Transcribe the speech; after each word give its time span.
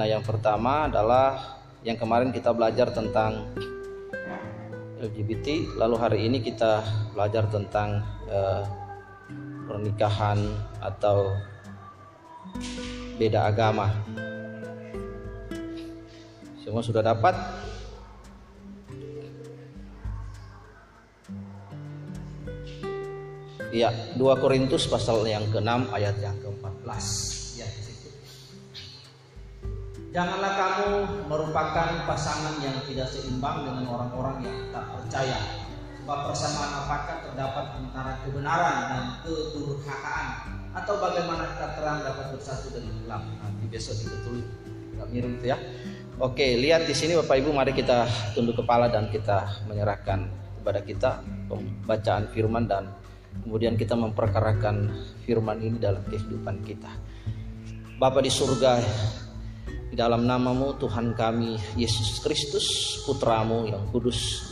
fenomena 0.00 0.16
yang 0.16 0.24
pertama 0.24 0.88
adalah 0.88 1.60
yang 1.84 2.00
kemarin 2.00 2.32
kita 2.32 2.56
belajar 2.56 2.88
tentang 2.88 3.52
LGBT, 4.96 5.76
lalu 5.76 5.96
hari 6.00 6.18
ini 6.24 6.40
kita 6.40 6.80
belajar 7.12 7.44
tentang 7.52 8.00
uh, 8.32 8.64
pernikahan 9.68 10.40
atau 10.80 11.36
beda 13.20 13.44
agama. 13.52 13.92
Semua 16.64 16.80
sudah 16.80 17.04
dapat? 17.04 17.36
Ya, 23.68 23.92
2 24.16 24.16
Korintus 24.40 24.88
pasal 24.88 25.28
yang 25.28 25.44
ke-6 25.52 25.92
ayat 25.92 26.16
yang 26.24 26.36
ke-14. 26.40 27.39
Janganlah 30.10 30.52
kamu 30.58 30.88
merupakan 31.30 32.02
pasangan 32.02 32.58
yang 32.58 32.74
tidak 32.82 33.06
seimbang 33.06 33.62
dengan 33.62 33.94
orang-orang 33.94 34.42
yang 34.42 34.58
tak 34.74 34.82
percaya. 34.90 35.38
Sebab 36.02 36.18
persamaan 36.26 36.72
apakah 36.82 37.16
terdapat 37.22 37.64
antara 37.78 38.18
kebenaran 38.26 38.76
dan 38.90 39.04
kedurhakaan 39.22 40.26
atau 40.74 40.94
bagaimana 40.98 41.54
terang 41.54 42.02
dapat 42.02 42.26
bersatu 42.34 42.74
dengan 42.74 42.94
gelap. 43.06 43.22
Nanti 43.22 43.64
besok 43.70 44.02
kita 44.02 44.16
tulis 44.26 44.46
nggak 44.98 45.08
mirip 45.14 45.42
ya. 45.46 45.56
Oke, 46.18 46.58
lihat 46.58 46.90
di 46.90 46.94
sini 46.98 47.14
Bapak 47.14 47.46
Ibu, 47.46 47.54
mari 47.54 47.70
kita 47.70 48.10
tunduk 48.34 48.58
kepala 48.58 48.90
dan 48.90 49.06
kita 49.14 49.62
menyerahkan 49.70 50.26
kepada 50.58 50.82
kita 50.82 51.10
pembacaan 51.46 52.26
firman 52.34 52.66
dan 52.66 52.90
kemudian 53.46 53.78
kita 53.78 53.94
memperkarakan 53.94 54.90
firman 55.22 55.62
ini 55.62 55.78
dalam 55.78 56.02
kehidupan 56.10 56.66
kita. 56.66 56.90
Bapa 57.96 58.20
di 58.24 58.32
surga, 58.32 58.80
di 59.90 59.98
dalam 59.98 60.22
namamu 60.22 60.78
Tuhan 60.78 61.18
kami 61.18 61.58
Yesus 61.74 62.22
Kristus 62.22 62.98
putramu 63.02 63.66
yang 63.66 63.82
kudus. 63.90 64.46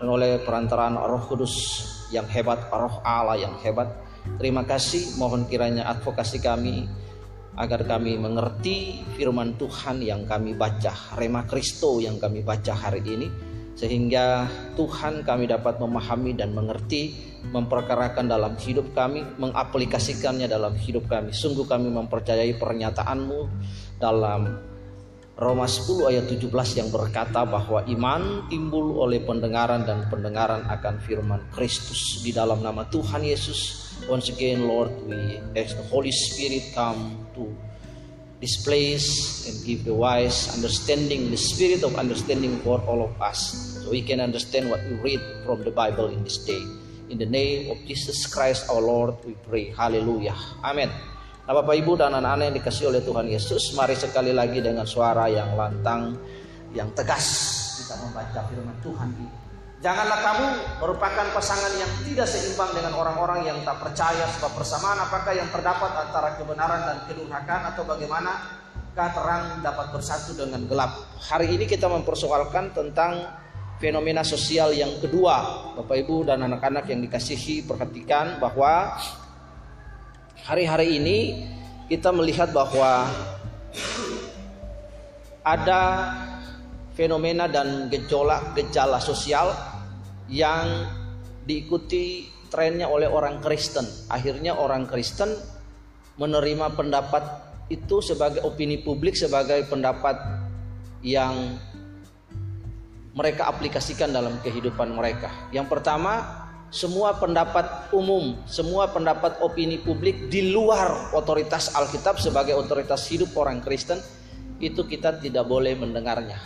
Dan 0.00 0.08
oleh 0.08 0.40
perantaraan 0.40 0.96
roh 0.96 1.22
kudus 1.28 1.84
yang 2.08 2.24
hebat 2.32 2.72
roh 2.72 3.04
Allah 3.04 3.36
yang 3.36 3.54
hebat 3.60 3.92
terima 4.40 4.64
kasih 4.64 5.20
mohon 5.20 5.44
kiranya 5.44 5.84
advokasi 5.92 6.40
kami 6.40 6.88
agar 7.58 7.84
kami 7.84 8.16
mengerti 8.16 9.02
firman 9.18 9.58
Tuhan 9.58 10.00
yang 10.00 10.24
kami 10.24 10.54
baca 10.54 10.94
Rema 11.18 11.44
Kristo 11.44 11.98
yang 11.98 12.16
kami 12.16 12.46
baca 12.46 12.72
hari 12.72 13.02
ini 13.02 13.28
sehingga 13.78 14.46
Tuhan 14.74 15.22
kami 15.22 15.46
dapat 15.46 15.78
memahami 15.78 16.34
dan 16.34 16.50
mengerti 16.50 17.14
memperkarakan 17.54 18.26
dalam 18.26 18.58
hidup 18.58 18.90
kami 18.90 19.22
mengaplikasikannya 19.38 20.50
dalam 20.50 20.74
hidup 20.74 21.06
kami. 21.06 21.30
Sungguh 21.30 21.62
kami 21.62 21.86
mempercayai 21.86 22.58
pernyataanmu 22.58 23.40
dalam 24.02 24.67
Roma 25.38 25.70
10 25.70 26.10
ayat 26.10 26.26
17 26.26 26.50
yang 26.82 26.90
berkata 26.90 27.46
bahwa 27.46 27.86
iman 27.86 28.50
timbul 28.50 28.98
oleh 28.98 29.22
pendengaran 29.22 29.86
dan 29.86 30.10
pendengaran 30.10 30.66
akan 30.66 30.98
firman 30.98 31.46
Kristus 31.54 32.26
di 32.26 32.34
dalam 32.34 32.58
nama 32.58 32.82
Tuhan 32.90 33.22
Yesus. 33.22 33.86
Once 34.10 34.34
again 34.34 34.66
Lord 34.66 34.90
we 35.06 35.38
ask 35.54 35.78
the 35.78 35.86
Holy 35.94 36.10
Spirit 36.10 36.74
come 36.74 37.22
to 37.38 37.54
this 38.42 38.58
place 38.66 39.46
and 39.46 39.54
give 39.62 39.86
the 39.86 39.94
wise 39.94 40.50
understanding, 40.58 41.30
the 41.30 41.38
spirit 41.38 41.86
of 41.86 41.94
understanding 41.94 42.58
for 42.66 42.82
all 42.90 43.06
of 43.06 43.14
us 43.22 43.38
so 43.78 43.94
we 43.94 44.02
can 44.02 44.18
understand 44.18 44.66
what 44.66 44.82
we 44.90 44.98
read 45.06 45.22
from 45.46 45.62
the 45.62 45.70
Bible 45.70 46.10
in 46.10 46.18
this 46.26 46.42
day. 46.42 46.66
In 47.14 47.22
the 47.22 47.30
name 47.30 47.70
of 47.70 47.78
Jesus 47.86 48.26
Christ 48.26 48.66
our 48.66 48.82
Lord 48.82 49.14
we 49.22 49.38
pray. 49.46 49.70
Hallelujah. 49.70 50.34
Amen. 50.66 50.90
Nah 51.48 51.64
Bapak 51.64 51.80
Ibu 51.80 51.96
dan 51.96 52.12
anak-anak 52.12 52.52
yang 52.52 52.56
dikasih 52.60 52.92
oleh 52.92 53.00
Tuhan 53.00 53.24
Yesus 53.24 53.72
Mari 53.72 53.96
sekali 53.96 54.36
lagi 54.36 54.60
dengan 54.60 54.84
suara 54.84 55.32
yang 55.32 55.56
lantang 55.56 56.12
Yang 56.76 56.92
tegas 56.92 57.26
Kita 57.80 57.96
membaca 58.04 58.44
firman 58.52 58.76
Tuhan 58.84 59.08
ini 59.16 59.48
Janganlah 59.78 60.18
kamu 60.20 60.46
merupakan 60.84 61.26
pasangan 61.32 61.70
yang 61.78 61.88
tidak 62.04 62.26
seimbang 62.26 62.68
dengan 62.74 62.98
orang-orang 62.98 63.46
yang 63.46 63.58
tak 63.62 63.78
percaya 63.78 64.26
sebab 64.26 64.58
persamaan 64.58 64.98
apakah 64.98 65.30
yang 65.30 65.46
terdapat 65.54 65.94
antara 65.94 66.34
kebenaran 66.34 66.82
dan 66.82 66.98
kedurhakaan 67.06 67.62
atau 67.70 67.86
bagaimana 67.86 68.58
terang 68.98 69.62
dapat 69.62 69.94
bersatu 69.94 70.34
dengan 70.34 70.66
gelap. 70.66 70.98
Hari 71.30 71.54
ini 71.54 71.70
kita 71.70 71.86
mempersoalkan 71.86 72.74
tentang 72.74 73.22
fenomena 73.78 74.26
sosial 74.26 74.74
yang 74.74 74.98
kedua. 74.98 75.70
Bapak 75.78 75.94
Ibu 75.94 76.26
dan 76.26 76.42
anak-anak 76.42 76.90
yang 76.90 76.98
dikasihi 76.98 77.62
perhatikan 77.62 78.42
bahwa 78.42 78.98
hari-hari 80.48 80.96
ini 80.96 81.18
kita 81.92 82.08
melihat 82.08 82.48
bahwa 82.56 83.04
ada 85.44 85.82
fenomena 86.96 87.44
dan 87.44 87.92
gejolak 87.92 88.56
gejala 88.56 88.96
sosial 88.96 89.52
yang 90.32 90.88
diikuti 91.44 92.32
trennya 92.48 92.88
oleh 92.88 93.04
orang 93.04 93.44
Kristen. 93.44 93.84
Akhirnya 94.08 94.56
orang 94.56 94.88
Kristen 94.88 95.36
menerima 96.16 96.72
pendapat 96.72 97.24
itu 97.68 98.00
sebagai 98.00 98.40
opini 98.40 98.80
publik 98.80 99.20
sebagai 99.20 99.68
pendapat 99.68 100.16
yang 101.04 101.60
mereka 103.12 103.52
aplikasikan 103.52 104.16
dalam 104.16 104.40
kehidupan 104.40 104.96
mereka. 104.96 105.28
Yang 105.52 105.76
pertama, 105.76 106.37
semua 106.68 107.16
pendapat 107.16 107.88
umum, 107.96 108.36
semua 108.44 108.92
pendapat 108.92 109.40
opini 109.40 109.80
publik 109.80 110.28
di 110.28 110.52
luar 110.52 111.16
otoritas 111.16 111.72
Alkitab 111.72 112.20
sebagai 112.20 112.52
otoritas 112.52 113.08
hidup 113.08 113.32
orang 113.40 113.64
Kristen 113.64 113.96
itu 114.60 114.84
kita 114.84 115.16
tidak 115.16 115.48
boleh 115.48 115.72
mendengarnya. 115.80 116.36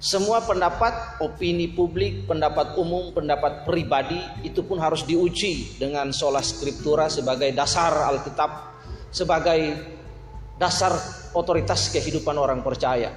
Semua 0.00 0.40
pendapat 0.40 1.20
opini 1.20 1.68
publik, 1.68 2.24
pendapat 2.24 2.80
umum, 2.80 3.12
pendapat 3.12 3.68
pribadi 3.68 4.16
itu 4.40 4.64
pun 4.64 4.80
harus 4.80 5.04
diuji 5.04 5.76
dengan 5.76 6.08
sola 6.16 6.40
scriptura 6.40 7.12
sebagai 7.12 7.52
dasar 7.52 8.08
Alkitab, 8.08 8.50
sebagai 9.12 9.60
dasar 10.56 10.96
otoritas 11.36 11.92
kehidupan 11.92 12.32
orang 12.40 12.64
percaya. 12.64 13.12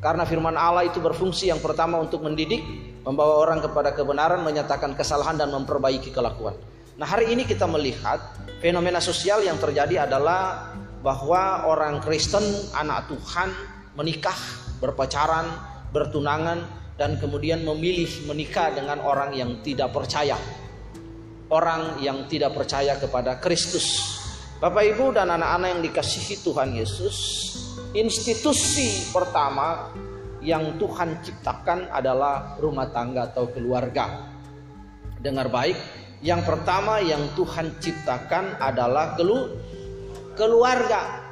Karena 0.00 0.24
firman 0.24 0.56
Allah 0.56 0.88
itu 0.88 0.96
berfungsi 0.96 1.52
yang 1.52 1.60
pertama 1.60 2.00
untuk 2.00 2.24
mendidik, 2.24 2.64
membawa 3.04 3.44
orang 3.44 3.60
kepada 3.60 3.92
kebenaran, 3.92 4.40
menyatakan 4.40 4.96
kesalahan 4.96 5.36
dan 5.36 5.52
memperbaiki 5.52 6.08
kelakuan. 6.08 6.56
Nah, 6.96 7.04
hari 7.04 7.32
ini 7.32 7.44
kita 7.44 7.68
melihat 7.68 8.16
fenomena 8.64 8.96
sosial 9.00 9.44
yang 9.44 9.60
terjadi 9.60 10.08
adalah 10.08 10.72
bahwa 11.04 11.68
orang 11.68 12.00
Kristen, 12.00 12.44
anak 12.72 13.12
Tuhan 13.12 13.48
menikah, 13.96 14.36
berpacaran, 14.80 15.48
bertunangan 15.92 16.64
dan 16.96 17.16
kemudian 17.20 17.64
memilih 17.64 18.08
menikah 18.28 18.72
dengan 18.72 19.00
orang 19.04 19.36
yang 19.36 19.60
tidak 19.60 19.92
percaya. 19.92 20.36
Orang 21.52 22.00
yang 22.00 22.24
tidak 22.24 22.56
percaya 22.56 22.96
kepada 22.96 23.36
Kristus. 23.36 24.16
Bapak 24.60 24.84
Ibu 24.96 25.16
dan 25.16 25.32
anak-anak 25.32 25.68
yang 25.76 25.82
dikasihi 25.88 26.44
Tuhan 26.44 26.76
Yesus, 26.76 27.16
institusi 27.96 29.10
pertama 29.10 29.90
yang 30.40 30.78
Tuhan 30.80 31.20
ciptakan 31.20 31.90
adalah 31.92 32.56
rumah 32.62 32.88
tangga 32.88 33.28
atau 33.28 33.50
keluarga. 33.50 34.30
Dengar 35.20 35.52
baik, 35.52 35.76
yang 36.24 36.40
pertama 36.46 37.00
yang 37.04 37.20
Tuhan 37.36 37.76
ciptakan 37.76 38.56
adalah 38.56 39.16
kelu 39.20 39.52
keluarga. 40.38 41.28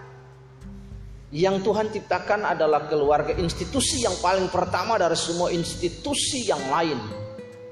Yang 1.29 1.57
Tuhan 1.69 1.87
ciptakan 1.93 2.41
adalah 2.45 2.89
keluarga, 2.89 3.37
institusi 3.37 4.01
yang 4.01 4.17
paling 4.21 4.49
pertama 4.49 4.97
dari 4.97 5.17
semua 5.17 5.53
institusi 5.53 6.49
yang 6.49 6.61
lain. 6.73 6.97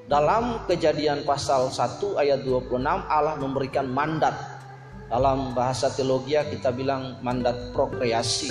Dalam 0.07 0.69
kejadian 0.69 1.25
pasal 1.25 1.73
1 1.73 2.21
ayat 2.21 2.45
26 2.45 2.79
Allah 2.85 3.35
memberikan 3.41 3.89
mandat. 3.89 4.56
Dalam 5.07 5.55
bahasa 5.55 5.87
teologi 5.95 6.35
kita 6.35 6.75
bilang 6.75 7.23
mandat 7.23 7.55
prokreasi 7.71 8.51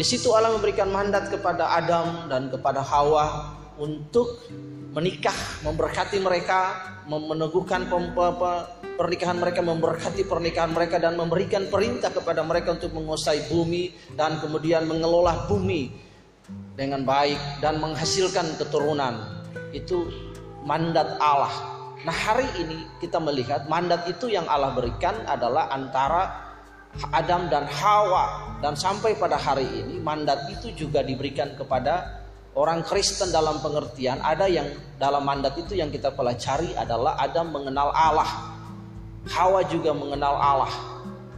di 0.00 0.08
situ 0.08 0.32
Allah 0.32 0.56
memberikan 0.56 0.88
mandat 0.88 1.28
kepada 1.28 1.76
Adam 1.76 2.24
dan 2.32 2.48
kepada 2.48 2.80
Hawa 2.80 3.52
untuk 3.76 4.48
menikah, 4.96 5.36
memberkati 5.60 6.24
mereka, 6.24 6.72
meneguhkan 7.04 7.84
pernikahan 8.96 9.36
mereka, 9.36 9.60
memberkati 9.60 10.24
pernikahan 10.24 10.72
mereka 10.72 10.96
dan 10.96 11.20
memberikan 11.20 11.68
perintah 11.68 12.08
kepada 12.08 12.40
mereka 12.40 12.80
untuk 12.80 12.96
menguasai 12.96 13.44
bumi 13.52 13.92
dan 14.16 14.40
kemudian 14.40 14.88
mengelola 14.88 15.44
bumi 15.44 15.92
dengan 16.80 17.04
baik 17.04 17.60
dan 17.60 17.76
menghasilkan 17.76 18.56
keturunan. 18.56 19.44
Itu 19.76 20.08
mandat 20.64 21.20
Allah. 21.20 21.79
Nah, 22.00 22.16
hari 22.16 22.48
ini 22.56 22.88
kita 22.96 23.20
melihat 23.20 23.68
mandat 23.68 24.08
itu 24.08 24.32
yang 24.32 24.48
Allah 24.48 24.72
berikan 24.72 25.20
adalah 25.28 25.68
antara 25.68 26.32
Adam 27.12 27.52
dan 27.52 27.68
Hawa. 27.68 28.56
Dan 28.64 28.72
sampai 28.72 29.20
pada 29.20 29.36
hari 29.36 29.68
ini 29.68 30.00
mandat 30.00 30.48
itu 30.48 30.72
juga 30.72 31.04
diberikan 31.04 31.52
kepada 31.60 32.24
orang 32.56 32.80
Kristen 32.88 33.28
dalam 33.28 33.60
pengertian 33.60 34.16
ada 34.24 34.48
yang 34.48 34.64
dalam 34.96 35.28
mandat 35.28 35.54
itu 35.60 35.76
yang 35.76 35.92
kita 35.92 36.08
pelajari 36.16 36.72
adalah 36.72 37.20
Adam 37.20 37.52
mengenal 37.52 37.92
Allah. 37.92 38.56
Hawa 39.28 39.60
juga 39.68 39.92
mengenal 39.92 40.40
Allah. 40.40 40.72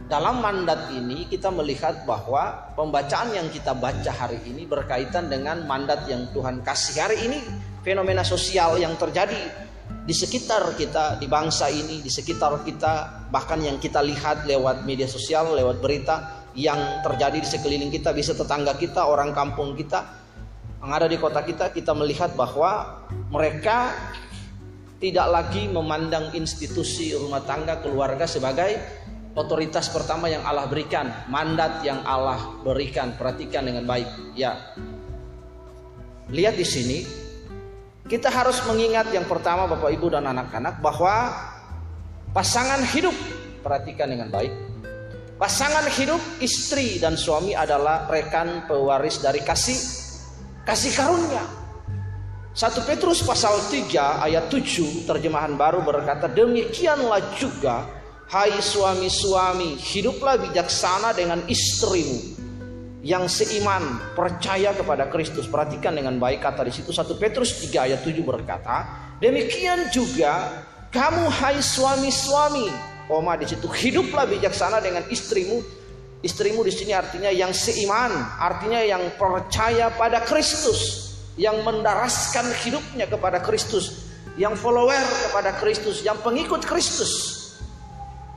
Dalam 0.07 0.39
mandat 0.39 0.87
ini 0.95 1.27
kita 1.27 1.51
melihat 1.51 2.07
bahwa 2.07 2.71
pembacaan 2.79 3.35
yang 3.35 3.51
kita 3.51 3.75
baca 3.75 4.11
hari 4.15 4.39
ini 4.47 4.63
berkaitan 4.63 5.27
dengan 5.27 5.67
mandat 5.67 6.07
yang 6.07 6.23
Tuhan 6.31 6.63
kasih. 6.63 7.03
Hari 7.03 7.17
ini 7.27 7.39
fenomena 7.83 8.23
sosial 8.23 8.79
yang 8.79 8.95
terjadi 8.95 9.63
di 10.03 10.11
sekitar 10.11 10.75
kita, 10.75 11.15
di 11.15 11.31
bangsa 11.31 11.71
ini, 11.71 12.03
di 12.03 12.11
sekitar 12.11 12.59
kita, 12.67 13.27
bahkan 13.31 13.59
yang 13.63 13.79
kita 13.79 14.03
lihat 14.03 14.43
lewat 14.43 14.83
media 14.83 15.07
sosial, 15.07 15.55
lewat 15.55 15.79
berita 15.79 16.45
yang 16.53 17.01
terjadi 17.01 17.39
di 17.39 17.47
sekeliling 17.47 17.91
kita, 17.91 18.11
bisa 18.11 18.35
tetangga 18.35 18.75
kita, 18.75 19.07
orang 19.07 19.31
kampung 19.31 19.73
kita, 19.79 20.23
yang 20.83 20.91
ada 20.91 21.07
di 21.07 21.15
kota 21.15 21.39
kita, 21.47 21.71
kita 21.71 21.95
melihat 21.95 22.35
bahwa 22.35 23.07
mereka 23.31 23.95
tidak 24.99 25.27
lagi 25.31 25.71
memandang 25.71 26.35
institusi 26.35 27.15
rumah 27.15 27.39
tangga 27.47 27.79
keluarga 27.79 28.27
sebagai 28.27 28.75
otoritas 29.31 29.87
pertama 29.87 30.27
yang 30.27 30.43
Allah 30.43 30.67
berikan, 30.67 31.07
mandat 31.31 31.79
yang 31.87 32.03
Allah 32.03 32.59
berikan. 32.67 33.15
Perhatikan 33.15 33.63
dengan 33.63 33.87
baik. 33.87 34.35
Ya. 34.35 34.75
Lihat 36.27 36.55
di 36.59 36.67
sini, 36.67 37.22
kita 38.03 38.27
harus 38.27 38.59
mengingat 38.67 39.07
yang 39.15 39.23
pertama 39.23 39.63
Bapak 39.63 39.87
Ibu 39.95 40.11
dan 40.11 40.27
anak-anak 40.27 40.83
bahwa 40.83 41.31
pasangan 42.35 42.83
hidup, 42.91 43.15
perhatikan 43.63 44.11
dengan 44.11 44.27
baik. 44.27 44.51
Pasangan 45.39 45.87
hidup 45.87 46.19
istri 46.43 46.99
dan 46.99 47.15
suami 47.15 47.55
adalah 47.55 48.07
rekan 48.07 48.67
pewaris 48.67 49.23
dari 49.23 49.39
kasih 49.43 49.75
kasih 50.63 50.93
karunia. 50.95 51.43
1 52.53 52.69
Petrus 52.85 53.25
pasal 53.25 53.57
3 53.65 54.29
ayat 54.29 54.45
7 54.45 55.09
terjemahan 55.09 55.57
baru 55.57 55.81
berkata 55.81 56.29
demikianlah 56.29 57.33
juga 57.33 57.81
hai 58.29 58.61
suami-suami 58.61 59.73
hiduplah 59.73 60.37
bijaksana 60.37 61.17
dengan 61.17 61.41
istrimu 61.49 62.42
yang 63.03 63.27
seiman 63.27 64.15
percaya 64.15 64.71
kepada 64.71 65.11
Kristus. 65.11 65.45
Perhatikan 65.45 65.93
dengan 65.93 66.15
baik 66.17 66.39
kata 66.39 66.63
di 66.63 66.71
situ. 66.71 66.95
1 66.95 67.19
Petrus 67.19 67.59
3 67.59 67.91
ayat 67.91 67.99
7 68.01 68.23
berkata 68.23 68.87
demikian 69.19 69.91
juga 69.91 70.63
kamu 70.89 71.27
hai 71.27 71.59
suami-suami. 71.59 72.71
Koma 73.03 73.35
di 73.35 73.45
situ 73.45 73.67
hiduplah 73.67 74.23
bijaksana 74.25 74.79
dengan 74.79 75.03
istrimu. 75.11 75.59
Istrimu 76.23 76.63
di 76.63 76.71
sini 76.71 76.95
artinya 76.95 77.27
yang 77.27 77.51
seiman 77.51 78.15
artinya 78.39 78.79
yang 78.79 79.11
percaya 79.19 79.91
pada 79.91 80.23
Kristus 80.23 81.03
yang 81.35 81.65
mendaraskan 81.65 82.45
hidupnya 82.61 83.09
kepada 83.09 83.41
Kristus, 83.41 84.05
yang 84.37 84.53
follower 84.53 85.01
kepada 85.29 85.51
Kristus, 85.57 86.05
yang 86.05 86.17
pengikut 86.21 86.61
Kristus. 86.63 87.42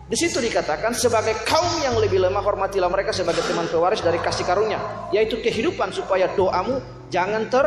Di 0.06 0.14
situ 0.14 0.38
dikatakan 0.38 0.94
sebagai 0.94 1.34
kaum 1.42 1.82
yang 1.82 1.98
lebih 1.98 2.22
lemah 2.22 2.38
hormatilah 2.38 2.86
mereka 2.86 3.10
sebagai 3.10 3.42
teman 3.42 3.66
pewaris 3.66 3.98
dari 3.98 4.22
kasih 4.22 4.46
karunia, 4.46 4.78
yaitu 5.10 5.42
kehidupan 5.42 5.90
supaya 5.90 6.30
doamu 6.38 6.78
jangan 7.10 7.50
ter 7.50 7.66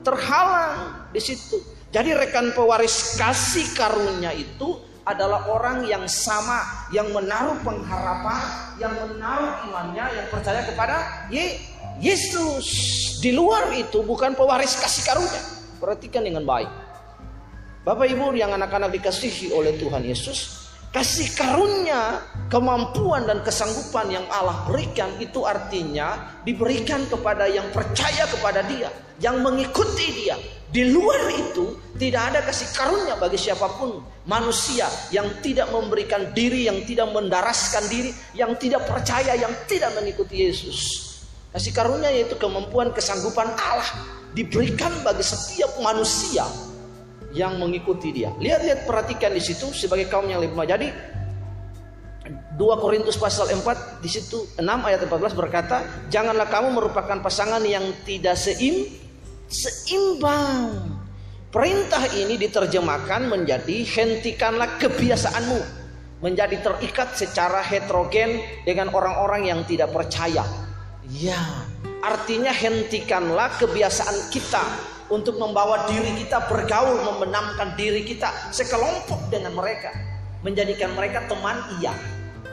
terhalang 0.00 1.04
di 1.12 1.20
situ. 1.20 1.60
Jadi 1.92 2.16
rekan 2.16 2.56
pewaris 2.56 3.20
kasih 3.20 3.68
karunia 3.76 4.32
itu 4.32 4.80
adalah 5.04 5.44
orang 5.48 5.84
yang 5.84 6.04
sama, 6.08 6.88
yang 6.88 7.08
menaruh 7.12 7.56
pengharapan, 7.60 8.40
yang 8.80 8.92
menaruh 8.92 9.68
imannya, 9.68 10.04
yang 10.20 10.26
percaya 10.32 10.64
kepada 10.64 11.28
Yesus. 12.00 12.68
Di 13.20 13.32
luar 13.32 13.72
itu 13.76 14.04
bukan 14.04 14.32
pewaris 14.36 14.76
kasih 14.80 15.04
karunia. 15.04 15.42
Perhatikan 15.80 16.24
dengan 16.24 16.44
baik. 16.44 16.68
Bapak 17.88 18.04
Ibu 18.08 18.36
yang 18.36 18.52
anak-anak 18.52 18.92
dikasihi 19.00 19.48
oleh 19.56 19.80
Tuhan 19.80 20.04
Yesus, 20.04 20.67
kasih 20.88 21.28
karunia, 21.36 22.24
kemampuan 22.48 23.28
dan 23.28 23.44
kesanggupan 23.44 24.08
yang 24.08 24.24
Allah 24.32 24.64
berikan 24.64 25.12
itu 25.20 25.44
artinya 25.44 26.40
diberikan 26.48 27.04
kepada 27.12 27.44
yang 27.44 27.68
percaya 27.72 28.24
kepada 28.24 28.64
Dia, 28.64 28.88
yang 29.20 29.44
mengikuti 29.44 30.24
Dia. 30.24 30.36
Di 30.68 30.84
luar 30.92 31.32
itu 31.32 31.80
tidak 31.96 32.28
ada 32.32 32.40
kasih 32.44 32.68
karunia 32.76 33.16
bagi 33.16 33.40
siapa 33.40 33.72
pun 33.80 34.04
manusia 34.28 34.84
yang 35.08 35.24
tidak 35.40 35.72
memberikan 35.72 36.28
diri, 36.36 36.68
yang 36.68 36.84
tidak 36.84 37.08
mendaraskan 37.08 37.88
diri, 37.88 38.12
yang 38.36 38.52
tidak 38.60 38.84
percaya, 38.84 39.32
yang 39.32 39.52
tidak 39.64 39.96
mengikuti 39.96 40.44
Yesus. 40.44 41.08
Kasih 41.48 41.72
karunia 41.72 42.12
yaitu 42.12 42.36
kemampuan 42.36 42.92
kesanggupan 42.92 43.48
Allah 43.56 43.92
diberikan 44.36 44.92
bagi 45.00 45.24
setiap 45.24 45.72
manusia 45.80 46.44
yang 47.32 47.60
mengikuti 47.60 48.12
dia. 48.12 48.32
Lihat-lihat 48.36 48.88
perhatikan 48.88 49.34
di 49.34 49.42
situ 49.42 49.68
sebagai 49.72 50.08
kaum 50.08 50.28
yang 50.28 50.40
lebih. 50.40 50.56
Jadi 50.64 50.88
2 52.56 52.82
Korintus 52.82 53.16
pasal 53.16 53.52
4 53.52 54.02
di 54.04 54.08
situ 54.10 54.44
6 54.56 54.64
ayat 54.64 55.04
14 55.04 55.32
berkata, 55.36 55.84
"Janganlah 56.12 56.48
kamu 56.48 56.74
merupakan 56.76 57.18
pasangan 57.20 57.60
yang 57.64 57.84
tidak 58.04 58.36
seim 58.36 58.88
seimbang." 59.48 60.96
Perintah 61.48 62.04
ini 62.12 62.36
diterjemahkan 62.36 63.24
menjadi 63.24 63.80
hentikanlah 63.80 64.76
kebiasaanmu 64.76 65.80
menjadi 66.20 66.60
terikat 66.60 67.16
secara 67.16 67.64
heterogen 67.64 68.42
dengan 68.68 68.92
orang-orang 68.92 69.48
yang 69.48 69.60
tidak 69.64 69.94
percaya 69.94 70.44
Ya, 71.08 71.40
artinya 72.04 72.52
hentikanlah 72.52 73.56
kebiasaan 73.56 74.28
kita 74.28 74.60
untuk 75.08 75.40
membawa 75.40 75.88
diri 75.88 76.12
kita 76.24 76.48
bergaul, 76.48 77.00
membenamkan 77.04 77.74
diri 77.76 78.04
kita 78.04 78.52
sekelompok 78.52 79.32
dengan 79.32 79.56
mereka, 79.56 79.92
menjadikan 80.44 80.92
mereka 80.92 81.24
teman 81.28 81.56
iya, 81.80 81.96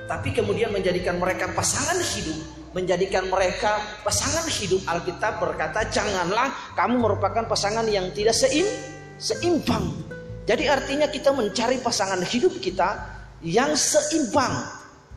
tapi 0.06 0.32
kemudian 0.32 0.72
menjadikan 0.72 1.20
mereka 1.20 1.52
pasangan 1.52 1.98
hidup, 2.00 2.38
menjadikan 2.72 3.28
mereka 3.28 3.82
pasangan 4.06 4.46
hidup. 4.48 4.82
Alkitab 4.88 5.42
berkata, 5.42 5.88
"Janganlah 5.90 6.76
kamu 6.78 7.02
merupakan 7.02 7.44
pasangan 7.50 7.86
yang 7.90 8.14
tidak 8.16 8.38
seim, 8.38 8.66
seimbang." 9.20 9.92
Jadi 10.46 10.70
artinya 10.70 11.10
kita 11.10 11.34
mencari 11.34 11.82
pasangan 11.82 12.22
hidup 12.22 12.62
kita 12.62 13.02
yang 13.42 13.74
seimbang, 13.74 14.54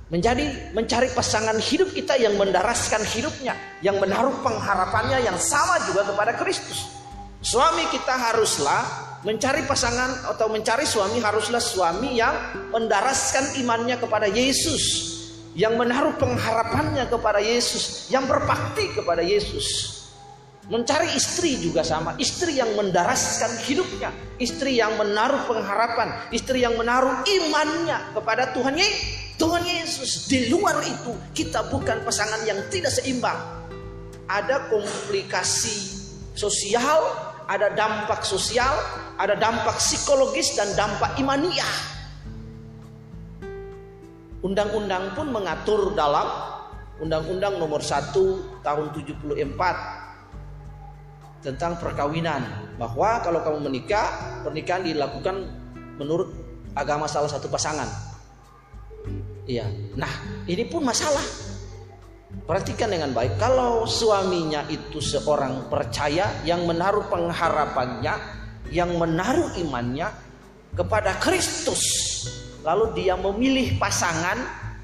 menjadi 0.08 0.72
mencari 0.72 1.12
pasangan 1.12 1.60
hidup 1.60 1.92
kita 1.92 2.16
yang 2.16 2.32
mendaraskan 2.40 3.04
hidupnya, 3.04 3.52
yang 3.84 4.00
menaruh 4.00 4.32
pengharapannya 4.40 5.20
yang 5.20 5.36
sama 5.36 5.84
juga 5.84 6.08
kepada 6.08 6.32
Kristus. 6.40 6.96
Suami 7.38 7.86
kita 7.94 8.18
haruslah 8.18 8.82
mencari 9.22 9.62
pasangan 9.62 10.26
atau 10.34 10.50
mencari 10.50 10.82
suami 10.82 11.22
haruslah 11.22 11.62
suami 11.62 12.18
yang 12.18 12.34
mendaraskan 12.74 13.62
imannya 13.62 13.94
kepada 13.94 14.26
Yesus, 14.26 14.82
yang 15.54 15.78
menaruh 15.78 16.18
pengharapannya 16.18 17.06
kepada 17.06 17.38
Yesus, 17.38 18.10
yang 18.10 18.26
berbakti 18.26 18.90
kepada 18.90 19.22
Yesus. 19.22 19.98
Mencari 20.66 21.14
istri 21.14 21.56
juga 21.62 21.80
sama, 21.86 22.18
istri 22.20 22.58
yang 22.58 22.74
mendaraskan 22.74 23.56
hidupnya, 23.64 24.10
istri 24.36 24.76
yang 24.76 24.98
menaruh 24.98 25.46
pengharapan, 25.46 26.12
istri 26.34 26.66
yang 26.66 26.74
menaruh 26.74 27.22
imannya 27.22 28.18
kepada 28.18 28.50
Tuhan 28.50 28.74
Yesus. 28.74 29.30
Tuhan 29.38 29.62
Yesus 29.62 30.26
di 30.26 30.50
luar 30.50 30.82
itu 30.82 31.14
kita 31.30 31.70
bukan 31.70 32.02
pasangan 32.02 32.42
yang 32.42 32.58
tidak 32.74 32.90
seimbang. 32.90 33.38
Ada 34.26 34.66
komplikasi 34.66 35.94
sosial, 36.34 37.27
ada 37.48 37.72
dampak 37.72 38.20
sosial, 38.22 38.76
ada 39.16 39.32
dampak 39.34 39.80
psikologis 39.80 40.52
dan 40.54 40.68
dampak 40.76 41.16
imaniah. 41.16 41.72
Undang-undang 44.44 45.16
pun 45.18 45.32
mengatur 45.34 45.96
dalam 45.98 46.28
Undang-Undang 46.98 47.62
nomor 47.62 47.78
1 47.78 48.10
tahun 48.62 48.86
74 48.90 49.38
tentang 51.46 51.78
perkawinan 51.78 52.42
bahwa 52.74 53.22
kalau 53.22 53.38
kamu 53.42 53.70
menikah, 53.70 54.42
pernikahan 54.42 54.82
dilakukan 54.82 55.46
menurut 55.94 56.34
agama 56.74 57.06
salah 57.06 57.30
satu 57.30 57.46
pasangan 57.46 57.86
Iya. 59.48 59.64
Nah, 59.96 60.12
ini 60.44 60.68
pun 60.68 60.84
masalah. 60.84 61.24
Perhatikan 62.28 62.92
dengan 62.92 63.16
baik. 63.16 63.40
Kalau 63.40 63.88
suaminya 63.88 64.68
itu 64.68 65.00
seorang 65.00 65.72
percaya 65.72 66.28
yang 66.44 66.68
menaruh 66.68 67.08
pengharapannya, 67.08 68.14
yang 68.68 68.92
menaruh 69.00 69.56
imannya 69.56 70.12
kepada 70.76 71.16
Kristus, 71.24 71.80
lalu 72.60 72.92
dia 73.00 73.16
memilih 73.16 73.80
pasangan 73.80 74.36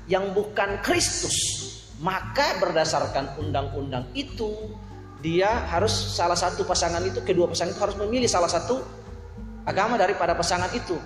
yang 0.09 0.33
bukan 0.33 0.81
Kristus, 0.81 1.37
maka 2.01 2.57
berdasarkan 2.65 3.37
undang-undang 3.37 4.09
itu 4.17 4.73
dia 5.21 5.69
harus 5.69 5.93
salah 5.93 6.37
satu 6.37 6.65
pasangan 6.65 7.01
itu, 7.05 7.21
kedua 7.25 7.49
pasangan 7.49 7.77
itu 7.77 7.81
harus 7.81 7.97
memilih 8.01 8.29
salah 8.29 8.49
satu 8.49 8.81
agama 9.69 10.01
daripada 10.01 10.33
pasangan 10.33 10.69
itu. 10.73 10.97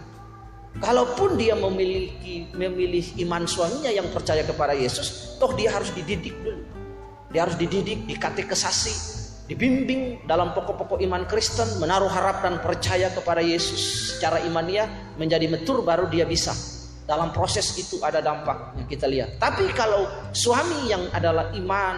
Kalaupun 0.79 1.35
dia 1.35 1.59
memiliki 1.59 2.47
memilih 2.55 3.03
iman 3.27 3.45
suaminya 3.51 3.91
yang 3.91 4.07
percaya 4.15 4.47
kepada 4.47 4.79
Yesus, 4.79 5.35
toh 5.43 5.51
dia 5.59 5.75
harus 5.75 5.91
dididik 5.91 6.39
dulu. 6.43 6.63
Dia 7.35 7.45
harus 7.45 7.59
dididik, 7.59 8.07
dikatekesasi, 8.09 8.95
dibimbing 9.51 10.25
dalam 10.25 10.55
pokok-pokok 10.55 11.03
iman 11.05 11.27
Kristen, 11.27 11.67
menaruh 11.83 12.09
harap 12.09 12.41
dan 12.47 12.63
percaya 12.63 13.11
kepada 13.11 13.43
Yesus 13.43 14.15
secara 14.17 14.41
imaniah 14.47 14.89
menjadi 15.21 15.51
metur 15.51 15.83
baru 15.85 16.07
dia 16.09 16.25
bisa 16.25 16.55
dalam 17.09 17.33
proses 17.33 17.73
itu 17.81 17.97
ada 18.05 18.21
dampaknya 18.21 18.85
kita 18.85 19.09
lihat. 19.09 19.41
Tapi 19.41 19.65
kalau 19.73 20.05
suami 20.37 20.93
yang 20.93 21.09
adalah 21.17 21.49
iman, 21.57 21.97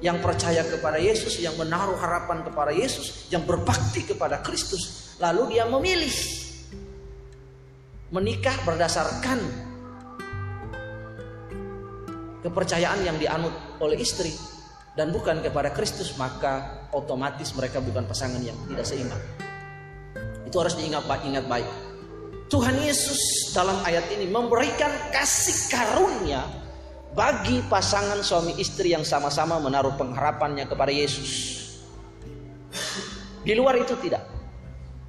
yang 0.00 0.20
percaya 0.20 0.64
kepada 0.64 0.96
Yesus, 0.96 1.40
yang 1.40 1.56
menaruh 1.60 1.96
harapan 2.00 2.40
kepada 2.44 2.72
Yesus, 2.72 3.28
yang 3.28 3.44
berbakti 3.44 4.04
kepada 4.04 4.40
Kristus, 4.40 5.12
lalu 5.20 5.56
dia 5.56 5.68
memilih 5.68 6.12
menikah 8.14 8.54
berdasarkan 8.62 9.38
kepercayaan 12.46 13.02
yang 13.02 13.18
dianut 13.18 13.54
oleh 13.82 13.98
istri 13.98 14.30
dan 14.94 15.10
bukan 15.10 15.42
kepada 15.42 15.74
Kristus, 15.74 16.14
maka 16.14 16.86
otomatis 16.94 17.50
mereka 17.58 17.82
bukan 17.82 18.06
pasangan 18.06 18.38
yang 18.40 18.56
tidak 18.70 18.86
seimbang. 18.86 19.22
Itu 20.46 20.62
harus 20.62 20.78
diingat 20.78 21.04
ingat 21.26 21.44
baik. 21.50 21.68
Tuhan 22.46 22.78
Yesus 22.78 23.50
dalam 23.50 23.82
ayat 23.82 24.06
ini 24.14 24.30
memberikan 24.30 24.88
kasih 25.10 25.66
karunia 25.66 26.46
bagi 27.10 27.58
pasangan 27.66 28.22
suami 28.22 28.54
istri 28.62 28.94
yang 28.94 29.02
sama-sama 29.02 29.58
menaruh 29.58 29.98
pengharapannya 29.98 30.70
kepada 30.70 30.94
Yesus. 30.94 31.58
Di 33.42 33.52
luar 33.58 33.82
itu 33.82 33.98
tidak. 33.98 34.35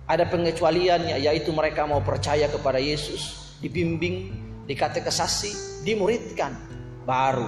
Ada 0.08 0.24
pengecualiannya 0.32 1.20
yaitu 1.20 1.52
mereka 1.52 1.84
mau 1.84 2.00
percaya 2.00 2.48
kepada 2.48 2.80
Yesus, 2.80 3.56
dibimbing, 3.60 4.32
dikatekesasi, 4.64 5.84
dimuridkan, 5.84 6.56
baru 7.04 7.48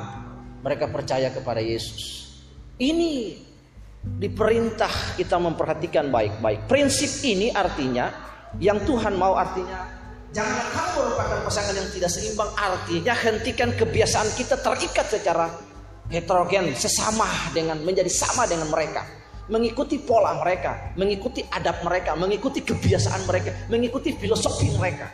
mereka 0.59 0.91
percaya 0.91 1.31
kepada 1.31 1.63
Yesus. 1.63 2.27
Ini 2.75 3.39
diperintah 4.03 5.15
kita 5.15 5.39
memperhatikan 5.39 6.11
baik-baik. 6.11 6.67
Prinsip 6.67 7.23
ini 7.23 7.51
artinya 7.51 8.11
yang 8.57 8.81
Tuhan 8.83 9.13
mau 9.13 9.37
artinya 9.37 9.99
jangan 10.33 10.57
kamu 10.73 10.89
merupakan 10.97 11.37
pasangan 11.45 11.75
yang 11.77 11.89
tidak 11.93 12.09
seimbang 12.09 12.51
artinya 12.53 13.13
hentikan 13.13 13.69
kebiasaan 13.73 14.29
kita 14.33 14.57
terikat 14.61 15.05
secara 15.05 15.45
heterogen 16.09 16.73
sesama 16.73 17.25
dengan 17.53 17.81
menjadi 17.85 18.09
sama 18.09 18.49
dengan 18.49 18.69
mereka 18.73 19.05
mengikuti 19.49 19.97
pola 19.97 20.37
mereka 20.37 20.93
mengikuti 20.93 21.41
adab 21.49 21.81
mereka 21.81 22.13
mengikuti 22.13 22.61
kebiasaan 22.61 23.25
mereka 23.25 23.51
mengikuti 23.67 24.13
filosofi 24.15 24.69
mereka. 24.77 25.09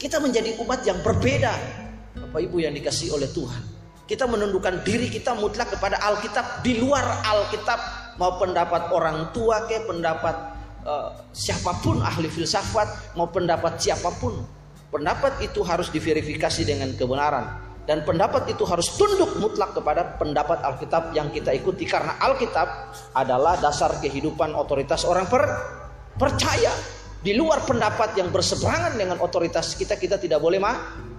Kita 0.00 0.16
menjadi 0.16 0.56
umat 0.64 0.80
yang 0.88 0.98
berbeda. 1.04 1.52
Bapak 2.16 2.40
Ibu 2.40 2.56
yang 2.64 2.72
dikasih 2.72 3.12
oleh 3.12 3.28
Tuhan 3.30 3.80
kita 4.10 4.26
menundukkan 4.26 4.82
diri 4.82 5.06
kita 5.06 5.38
mutlak 5.38 5.70
kepada 5.70 6.02
Alkitab 6.02 6.66
di 6.66 6.82
luar 6.82 7.22
Alkitab 7.22 7.78
mau 8.18 8.34
pendapat 8.42 8.90
orang 8.90 9.30
tua 9.30 9.70
ke 9.70 9.86
pendapat 9.86 10.34
uh, 10.82 11.14
siapa 11.30 11.78
pun 11.78 12.02
ahli 12.02 12.26
filsafat 12.26 13.14
mau 13.14 13.30
pendapat 13.30 13.78
siapa 13.78 14.10
pun. 14.18 14.42
Pendapat 14.90 15.38
itu 15.38 15.62
harus 15.62 15.86
diverifikasi 15.94 16.66
dengan 16.66 16.90
kebenaran 16.98 17.69
dan 17.88 18.04
pendapat 18.04 18.46
itu 18.52 18.62
harus 18.68 18.92
tunduk 18.94 19.40
mutlak 19.40 19.72
kepada 19.72 20.14
pendapat 20.20 20.60
Alkitab 20.60 21.16
yang 21.16 21.32
kita 21.32 21.50
ikuti. 21.56 21.88
Karena 21.88 22.20
Alkitab 22.20 22.68
adalah 23.16 23.56
dasar 23.56 23.96
kehidupan 23.98 24.52
otoritas 24.52 25.02
orang 25.08 25.24
per 25.26 25.42
percaya. 26.14 26.72
Di 27.20 27.36
luar 27.36 27.60
pendapat 27.68 28.16
yang 28.16 28.32
berseberangan 28.32 28.96
dengan 28.96 29.20
otoritas 29.20 29.76
kita 29.76 30.00
kita 30.00 30.16
tidak 30.16 30.40
boleh 30.40 30.56
ma 30.56 30.72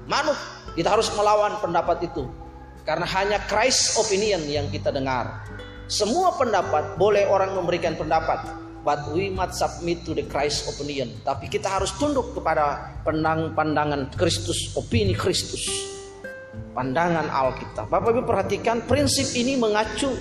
manut. 0.09 0.37
Kita 0.73 0.97
harus 0.97 1.11
melawan 1.13 1.61
pendapat 1.61 2.07
itu. 2.07 2.25
Karena 2.81 3.05
hanya 3.05 3.37
Christ 3.45 4.01
opinion 4.01 4.41
yang 4.49 4.65
kita 4.73 4.89
dengar. 4.89 5.45
Semua 5.85 6.33
pendapat 6.39 6.97
boleh 6.97 7.27
orang 7.29 7.53
memberikan 7.53 7.93
pendapat. 7.93 8.47
But 8.81 9.13
we 9.13 9.29
must 9.29 9.61
submit 9.61 10.01
to 10.09 10.17
the 10.17 10.25
Christ 10.25 10.65
opinion. 10.65 11.13
Tapi 11.21 11.45
kita 11.45 11.69
harus 11.69 11.93
tunduk 12.01 12.33
kepada 12.33 12.97
pandang 13.05 13.53
pandangan 13.53 14.09
Kristus, 14.17 14.73
opini 14.73 15.13
Kristus. 15.13 16.00
Pandangan 16.51 17.31
Alkitab. 17.31 17.87
Bapak 17.87 18.11
Ibu 18.11 18.21
perhatikan 18.27 18.83
prinsip 18.83 19.31
ini 19.39 19.55
mengacu 19.55 20.11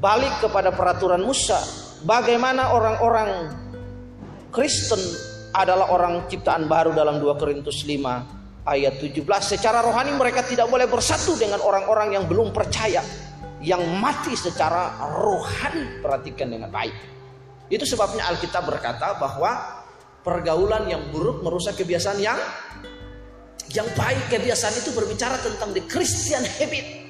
balik 0.00 0.32
kepada 0.40 0.72
peraturan 0.72 1.20
Musa. 1.20 1.60
Bagaimana 2.04 2.72
orang-orang 2.76 3.52
Kristen 4.52 5.00
adalah 5.52 5.92
orang 5.92 6.28
ciptaan 6.28 6.68
baru 6.68 6.92
dalam 6.92 7.20
2 7.20 7.40
Korintus 7.40 7.84
5 7.84 8.68
ayat 8.68 9.00
17. 9.00 9.24
Secara 9.44 9.80
rohani 9.84 10.12
mereka 10.16 10.44
tidak 10.44 10.68
boleh 10.68 10.88
bersatu 10.88 11.36
dengan 11.36 11.60
orang-orang 11.60 12.16
yang 12.16 12.24
belum 12.28 12.52
percaya. 12.52 13.00
Yang 13.60 13.82
mati 13.96 14.36
secara 14.36 15.00
rohani. 15.20 16.04
Perhatikan 16.04 16.52
dengan 16.52 16.68
baik. 16.68 16.96
Itu 17.72 17.88
sebabnya 17.88 18.28
Alkitab 18.28 18.68
berkata 18.68 19.16
bahwa 19.16 19.84
pergaulan 20.20 20.84
yang 20.88 21.08
buruk 21.12 21.40
merusak 21.40 21.80
kebiasaan 21.80 22.20
yang 22.20 22.38
yang 23.74 23.88
baik. 23.96 24.30
Kebiasaan 24.30 24.74
itu 24.78 24.90
berbicara 24.94 25.40
tentang 25.40 25.72
the 25.72 25.82
Christian 25.88 26.42
habit. 26.44 27.06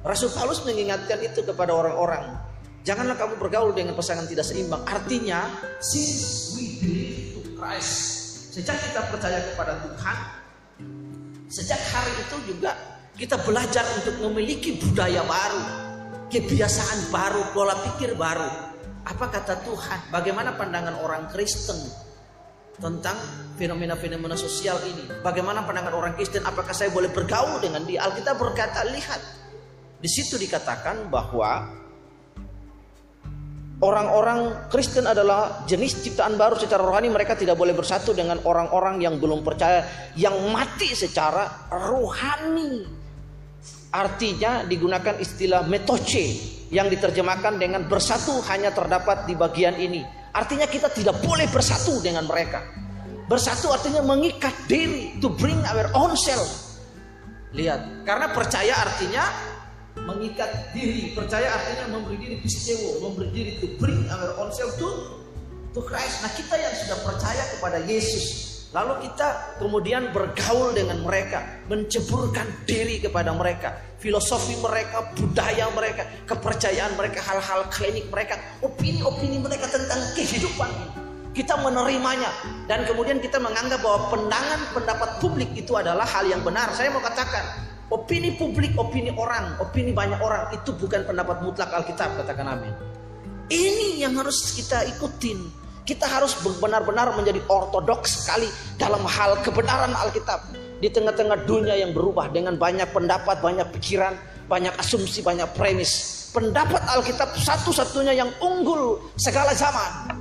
Rasul 0.00 0.32
Paulus 0.32 0.64
mengingatkan 0.64 1.20
itu 1.20 1.44
kepada 1.44 1.76
orang-orang. 1.76 2.40
Janganlah 2.88 3.20
kamu 3.20 3.36
bergaul 3.36 3.76
dengan 3.76 3.92
pasangan 3.92 4.24
tidak 4.24 4.48
seimbang. 4.48 4.80
Artinya, 4.88 5.44
since 5.84 6.56
we 6.56 6.80
believe 6.80 7.36
to 7.36 7.40
Christ, 7.60 7.92
sejak 8.56 8.80
kita 8.80 9.04
percaya 9.12 9.44
kepada 9.52 9.76
Tuhan, 9.84 10.16
sejak 11.52 11.80
hari 11.92 12.12
itu 12.16 12.36
juga 12.56 12.72
kita 13.20 13.36
belajar 13.44 13.84
untuk 14.00 14.16
memiliki 14.24 14.80
budaya 14.80 15.20
baru, 15.28 15.64
kebiasaan 16.32 17.12
baru, 17.12 17.52
pola 17.52 17.76
pikir 17.92 18.16
baru. 18.16 18.48
Apa 19.04 19.28
kata 19.28 19.60
Tuhan? 19.60 20.08
Bagaimana 20.08 20.56
pandangan 20.56 20.96
orang 21.04 21.28
Kristen 21.28 21.76
tentang 22.80 23.16
fenomena-fenomena 23.60 24.34
sosial 24.34 24.80
ini? 24.88 25.06
Bagaimana 25.20 25.62
pandangan 25.62 25.92
orang 25.92 26.12
Kristen? 26.16 26.42
Apakah 26.42 26.72
saya 26.72 26.88
boleh 26.88 27.12
bergaul 27.12 27.60
dengan 27.60 27.84
dia? 27.84 28.08
Alkitab 28.08 28.40
berkata, 28.40 28.82
lihat. 28.88 29.20
Di 30.00 30.08
situ 30.08 30.40
dikatakan 30.40 31.12
bahwa 31.12 31.68
orang-orang 33.84 34.72
Kristen 34.72 35.04
adalah 35.04 35.68
jenis 35.68 36.00
ciptaan 36.00 36.40
baru 36.40 36.56
secara 36.56 36.80
rohani. 36.80 37.12
Mereka 37.12 37.36
tidak 37.36 37.60
boleh 37.60 37.76
bersatu 37.76 38.16
dengan 38.16 38.40
orang-orang 38.48 39.04
yang 39.04 39.20
belum 39.20 39.44
percaya, 39.44 39.84
yang 40.16 40.36
mati 40.48 40.96
secara 40.96 41.68
rohani. 41.68 42.88
Artinya 43.90 44.64
digunakan 44.64 45.18
istilah 45.20 45.66
metoce 45.68 46.58
yang 46.70 46.86
diterjemahkan 46.86 47.58
dengan 47.58 47.84
bersatu 47.90 48.38
hanya 48.46 48.70
terdapat 48.70 49.26
di 49.26 49.34
bagian 49.34 49.74
ini. 49.76 50.19
Artinya 50.30 50.66
kita 50.70 50.90
tidak 50.94 51.18
boleh 51.22 51.50
bersatu 51.50 51.98
dengan 51.98 52.26
mereka. 52.26 52.62
Bersatu 53.26 53.70
artinya 53.70 54.02
mengikat 54.02 54.54
diri, 54.66 55.18
to 55.22 55.30
bring 55.30 55.58
our 55.70 55.90
own 55.94 56.14
self. 56.18 56.78
Lihat, 57.54 58.06
karena 58.06 58.30
percaya 58.30 58.74
artinya 58.78 59.26
mengikat 60.06 60.74
diri, 60.74 61.14
percaya 61.14 61.50
artinya 61.50 61.98
memberi 61.98 62.18
diri 62.18 62.36
pistewo, 62.42 63.02
memberi 63.02 63.30
diri 63.30 63.52
to 63.58 63.70
bring 63.78 64.06
our 64.10 64.34
own 64.38 64.50
self 64.50 64.74
to 64.78 65.18
to 65.74 65.80
Christ. 65.86 66.22
Nah, 66.26 66.30
kita 66.34 66.54
yang 66.58 66.74
sudah 66.74 66.98
percaya 67.06 67.42
kepada 67.54 67.78
Yesus, 67.86 68.49
Lalu 68.70 69.10
kita 69.10 69.58
kemudian 69.58 70.14
bergaul 70.14 70.70
dengan 70.70 71.02
mereka, 71.02 71.42
menceburkan 71.66 72.46
diri 72.70 73.02
kepada 73.02 73.34
mereka, 73.34 73.74
filosofi 73.98 74.54
mereka, 74.62 75.10
budaya 75.18 75.66
mereka, 75.74 76.06
kepercayaan 76.30 76.94
mereka, 76.94 77.18
hal-hal 77.18 77.66
klinik 77.74 78.06
mereka, 78.14 78.38
opini-opini 78.62 79.42
mereka 79.42 79.66
tentang 79.66 79.98
kehidupan 80.14 80.70
Kita 81.30 81.58
menerimanya 81.62 82.26
dan 82.66 82.82
kemudian 82.86 83.22
kita 83.22 83.38
menganggap 83.38 83.78
bahwa 83.82 84.10
pendangan 84.10 84.60
pendapat 84.74 85.10
publik 85.22 85.50
itu 85.54 85.78
adalah 85.78 86.02
hal 86.02 86.26
yang 86.26 86.42
benar. 86.42 86.70
Saya 86.74 86.90
mau 86.90 87.02
katakan, 87.02 87.70
opini 87.90 88.34
publik, 88.34 88.74
opini 88.74 89.14
orang, 89.14 89.54
opini 89.62 89.94
banyak 89.94 90.18
orang 90.18 90.50
itu 90.54 90.74
bukan 90.74 91.06
pendapat 91.06 91.38
mutlak 91.42 91.70
Alkitab, 91.70 92.18
katakan 92.18 92.50
amin. 92.50 92.74
Ini 93.50 94.02
yang 94.06 94.14
harus 94.18 94.54
kita 94.54 94.86
ikutin. 94.94 95.59
Kita 95.90 96.06
harus 96.06 96.38
benar-benar 96.38 97.10
menjadi 97.18 97.42
ortodoks 97.50 98.22
sekali 98.22 98.46
dalam 98.78 99.02
hal 99.02 99.42
kebenaran 99.42 99.90
Alkitab. 99.90 100.54
Di 100.78 100.86
tengah-tengah 100.86 101.50
dunia 101.50 101.74
yang 101.74 101.90
berubah 101.90 102.30
dengan 102.30 102.54
banyak 102.54 102.94
pendapat, 102.94 103.42
banyak 103.42 103.66
pikiran, 103.74 104.14
banyak 104.46 104.70
asumsi, 104.78 105.18
banyak 105.18 105.50
premis. 105.58 105.90
Pendapat 106.30 106.78
Alkitab 106.94 107.34
satu-satunya 107.34 108.14
yang 108.14 108.30
unggul 108.38 109.02
segala 109.18 109.50
zaman. 109.50 110.14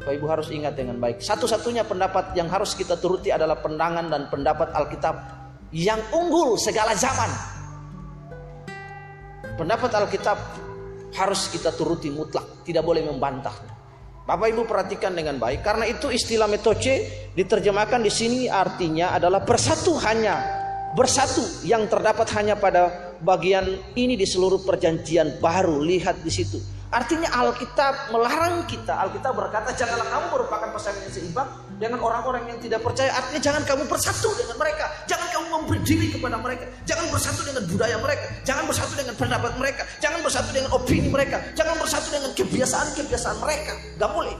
Bapak 0.00 0.16
Ibu 0.16 0.26
harus 0.32 0.48
ingat 0.48 0.72
dengan 0.72 0.96
baik. 1.04 1.20
Satu-satunya 1.20 1.84
pendapat 1.84 2.32
yang 2.32 2.48
harus 2.48 2.72
kita 2.72 2.96
turuti 2.96 3.28
adalah 3.28 3.60
pendangan 3.60 4.08
dan 4.08 4.32
pendapat 4.32 4.72
Alkitab 4.72 5.20
yang 5.68 6.00
unggul 6.16 6.56
segala 6.56 6.96
zaman. 6.96 7.28
Pendapat 9.60 9.92
Alkitab 9.92 10.40
harus 11.12 11.52
kita 11.52 11.76
turuti 11.76 12.08
mutlak, 12.08 12.64
tidak 12.64 12.88
boleh 12.88 13.04
membantah. 13.04 13.73
Bapak 14.24 14.56
Ibu 14.56 14.64
perhatikan 14.64 15.12
dengan 15.12 15.36
baik. 15.36 15.60
Karena 15.60 15.84
itu 15.84 16.08
istilah 16.08 16.48
metoce 16.48 17.28
diterjemahkan 17.36 18.00
di 18.00 18.08
sini 18.08 18.40
artinya 18.48 19.12
adalah 19.12 19.44
bersatu 19.44 20.00
hanya 20.00 20.40
bersatu 20.96 21.44
yang 21.68 21.84
terdapat 21.92 22.24
hanya 22.32 22.56
pada 22.56 23.12
bagian 23.20 23.68
ini 23.92 24.16
di 24.16 24.24
seluruh 24.24 24.64
perjanjian 24.64 25.44
baru. 25.44 25.76
Lihat 25.84 26.24
di 26.24 26.32
situ. 26.32 26.56
Artinya 26.88 27.36
Alkitab 27.36 28.16
melarang 28.16 28.64
kita. 28.64 28.96
Alkitab 28.96 29.36
berkata 29.36 29.76
janganlah 29.76 30.08
kamu 30.08 30.26
merupakan 30.32 30.68
pasangan 30.72 31.04
yang 31.04 31.12
seimbang 31.12 31.48
dengan 31.78 31.98
orang-orang 32.02 32.54
yang 32.54 32.58
tidak 32.62 32.80
percaya. 32.82 33.10
Artinya 33.14 33.40
jangan 33.42 33.62
kamu 33.66 33.82
bersatu 33.90 34.30
dengan 34.38 34.56
mereka. 34.58 34.86
Jangan 35.10 35.26
kamu 35.30 35.46
memberi 35.50 35.80
diri 35.82 36.06
kepada 36.14 36.36
mereka. 36.38 36.64
Jangan 36.86 37.06
bersatu 37.10 37.40
dengan 37.42 37.62
budaya 37.66 37.96
mereka. 37.98 38.26
Jangan 38.46 38.64
bersatu 38.70 38.92
dengan 38.94 39.14
pendapat 39.18 39.52
mereka. 39.58 39.82
Jangan 39.98 40.20
bersatu 40.22 40.50
dengan 40.54 40.70
opini 40.74 41.08
mereka. 41.10 41.36
Jangan 41.58 41.76
bersatu 41.78 42.08
dengan 42.14 42.30
kebiasaan-kebiasaan 42.34 43.36
mereka. 43.42 43.72
Gak 43.98 44.10
boleh. 44.10 44.36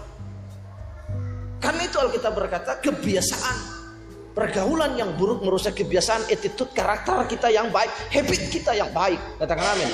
Karena 1.58 1.82
itu 1.88 1.96
Alkitab 1.96 2.32
berkata 2.36 2.76
kebiasaan 2.76 3.56
pergaulan 4.36 4.98
yang 4.98 5.14
buruk 5.16 5.40
merusak 5.40 5.78
kebiasaan, 5.78 6.28
attitude, 6.28 6.68
karakter 6.76 7.24
kita 7.30 7.48
yang 7.48 7.72
baik, 7.72 7.88
habit 8.12 8.40
kita 8.52 8.76
yang 8.76 8.90
baik. 8.92 9.16
Katakan 9.40 9.64
amin. 9.78 9.90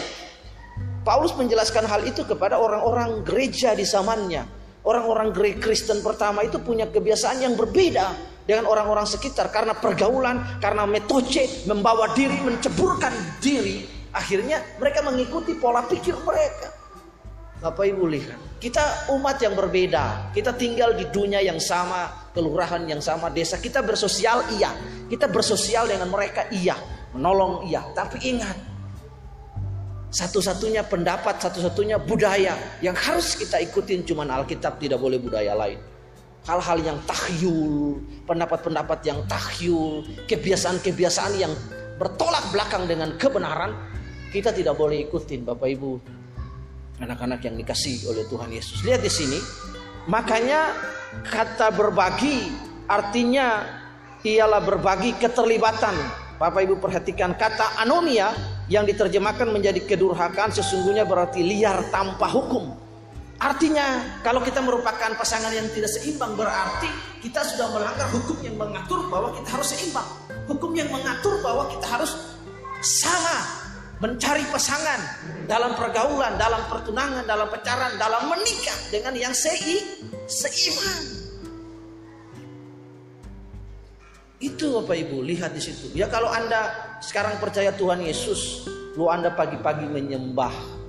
Paulus 1.01 1.33
menjelaskan 1.33 1.89
hal 1.89 2.05
itu 2.05 2.27
kepada 2.27 2.61
orang-orang 2.61 3.25
gereja 3.25 3.73
di 3.73 3.87
zamannya. 3.87 4.60
Orang-orang 4.81 5.37
Kristen 5.61 6.01
pertama 6.01 6.41
itu 6.41 6.57
punya 6.57 6.89
kebiasaan 6.89 7.45
yang 7.45 7.53
berbeda 7.53 8.17
dengan 8.49 8.65
orang-orang 8.65 9.05
sekitar. 9.05 9.53
Karena 9.53 9.77
pergaulan, 9.77 10.59
karena 10.59 10.89
metode 10.89 11.69
membawa 11.69 12.17
diri, 12.17 12.41
menceburkan 12.41 13.13
diri, 13.45 13.85
akhirnya 14.11 14.65
mereka 14.81 15.05
mengikuti 15.05 15.53
pola 15.55 15.85
pikir 15.85 16.17
mereka. 16.25 16.81
Bapak 17.61 17.93
Ibu 17.93 18.09
lihat, 18.09 18.57
kita 18.57 19.13
umat 19.13 19.37
yang 19.45 19.53
berbeda, 19.53 20.33
kita 20.33 20.57
tinggal 20.57 20.97
di 20.97 21.05
dunia 21.13 21.45
yang 21.45 21.61
sama, 21.61 22.33
kelurahan 22.33 22.81
yang 22.89 23.05
sama, 23.05 23.29
desa, 23.29 23.61
kita 23.61 23.85
bersosial 23.85 24.41
iya, 24.57 24.73
kita 25.13 25.29
bersosial 25.29 25.85
dengan 25.85 26.09
mereka 26.09 26.49
iya, 26.49 26.73
menolong 27.13 27.69
iya, 27.69 27.85
tapi 27.93 28.17
ingat 28.33 28.70
satu-satunya 30.11 30.83
pendapat, 30.91 31.39
satu-satunya 31.39 32.03
budaya 32.03 32.59
yang 32.83 32.99
harus 32.99 33.39
kita 33.39 33.63
ikutin 33.63 34.03
cuman 34.03 34.43
Alkitab 34.43 34.83
tidak 34.83 34.99
boleh 34.99 35.23
budaya 35.23 35.55
lain. 35.55 35.79
Hal-hal 36.51 36.83
yang 36.83 36.99
tahyul, 37.07 38.03
pendapat-pendapat 38.27 39.07
yang 39.07 39.23
tahyul, 39.31 40.03
kebiasaan-kebiasaan 40.27 41.39
yang 41.39 41.55
bertolak 41.95 42.43
belakang 42.51 42.91
dengan 42.91 43.15
kebenaran, 43.23 43.71
kita 44.35 44.51
tidak 44.51 44.75
boleh 44.75 45.07
ikutin 45.07 45.47
Bapak 45.47 45.69
Ibu. 45.79 45.93
Anak-anak 47.01 47.41
yang 47.47 47.55
dikasih 47.55 48.11
oleh 48.11 48.27
Tuhan 48.27 48.51
Yesus. 48.51 48.83
Lihat 48.83 49.01
di 49.01 49.13
sini. 49.13 49.39
Makanya 50.11 50.75
kata 51.23 51.71
berbagi 51.71 52.51
artinya 52.91 53.63
ialah 54.27 54.59
berbagi 54.59 55.17
keterlibatan. 55.17 55.95
Bapak 56.41 56.61
Ibu 56.67 56.83
perhatikan 56.83 57.37
kata 57.37 57.79
anomia 57.79 58.33
yang 58.71 58.87
diterjemahkan 58.87 59.51
menjadi 59.51 59.83
kedurhakaan 59.83 60.55
sesungguhnya 60.55 61.03
berarti 61.03 61.43
liar 61.43 61.91
tanpa 61.91 62.31
hukum. 62.31 62.71
Artinya 63.43 64.21
kalau 64.23 64.45
kita 64.47 64.63
merupakan 64.63 65.11
pasangan 65.19 65.51
yang 65.51 65.67
tidak 65.75 65.91
seimbang 65.91 66.39
berarti 66.39 66.87
kita 67.19 67.43
sudah 67.43 67.67
melanggar 67.75 68.07
hukum 68.15 68.39
yang 68.47 68.55
mengatur 68.55 69.11
bahwa 69.11 69.35
kita 69.35 69.59
harus 69.59 69.69
seimbang. 69.75 70.07
Hukum 70.47 70.71
yang 70.79 70.87
mengatur 70.89 71.43
bahwa 71.43 71.67
kita 71.67 71.87
harus 71.99 72.15
sama 72.79 73.37
mencari 74.01 74.47
pasangan 74.49 75.01
dalam 75.51 75.75
pergaulan, 75.75 76.39
dalam 76.39 76.63
pertunangan, 76.71 77.27
dalam 77.27 77.49
pacaran, 77.51 77.99
dalam 77.99 78.31
menikah 78.31 78.79
dengan 78.89 79.13
yang 79.19 79.35
sei, 79.35 79.83
seimbang. 80.31 81.20
Itu 84.41 84.81
Bapak 84.81 84.97
Ibu, 84.97 85.21
lihat 85.21 85.53
di 85.53 85.61
situ. 85.61 85.93
Ya 85.93 86.09
kalau 86.09 86.33
Anda 86.33 86.73
sekarang 87.05 87.37
percaya 87.37 87.77
Tuhan 87.77 88.01
Yesus, 88.01 88.65
lu 88.97 89.13
Anda 89.13 89.29
pagi-pagi 89.37 89.85
menyembah. 89.85 90.81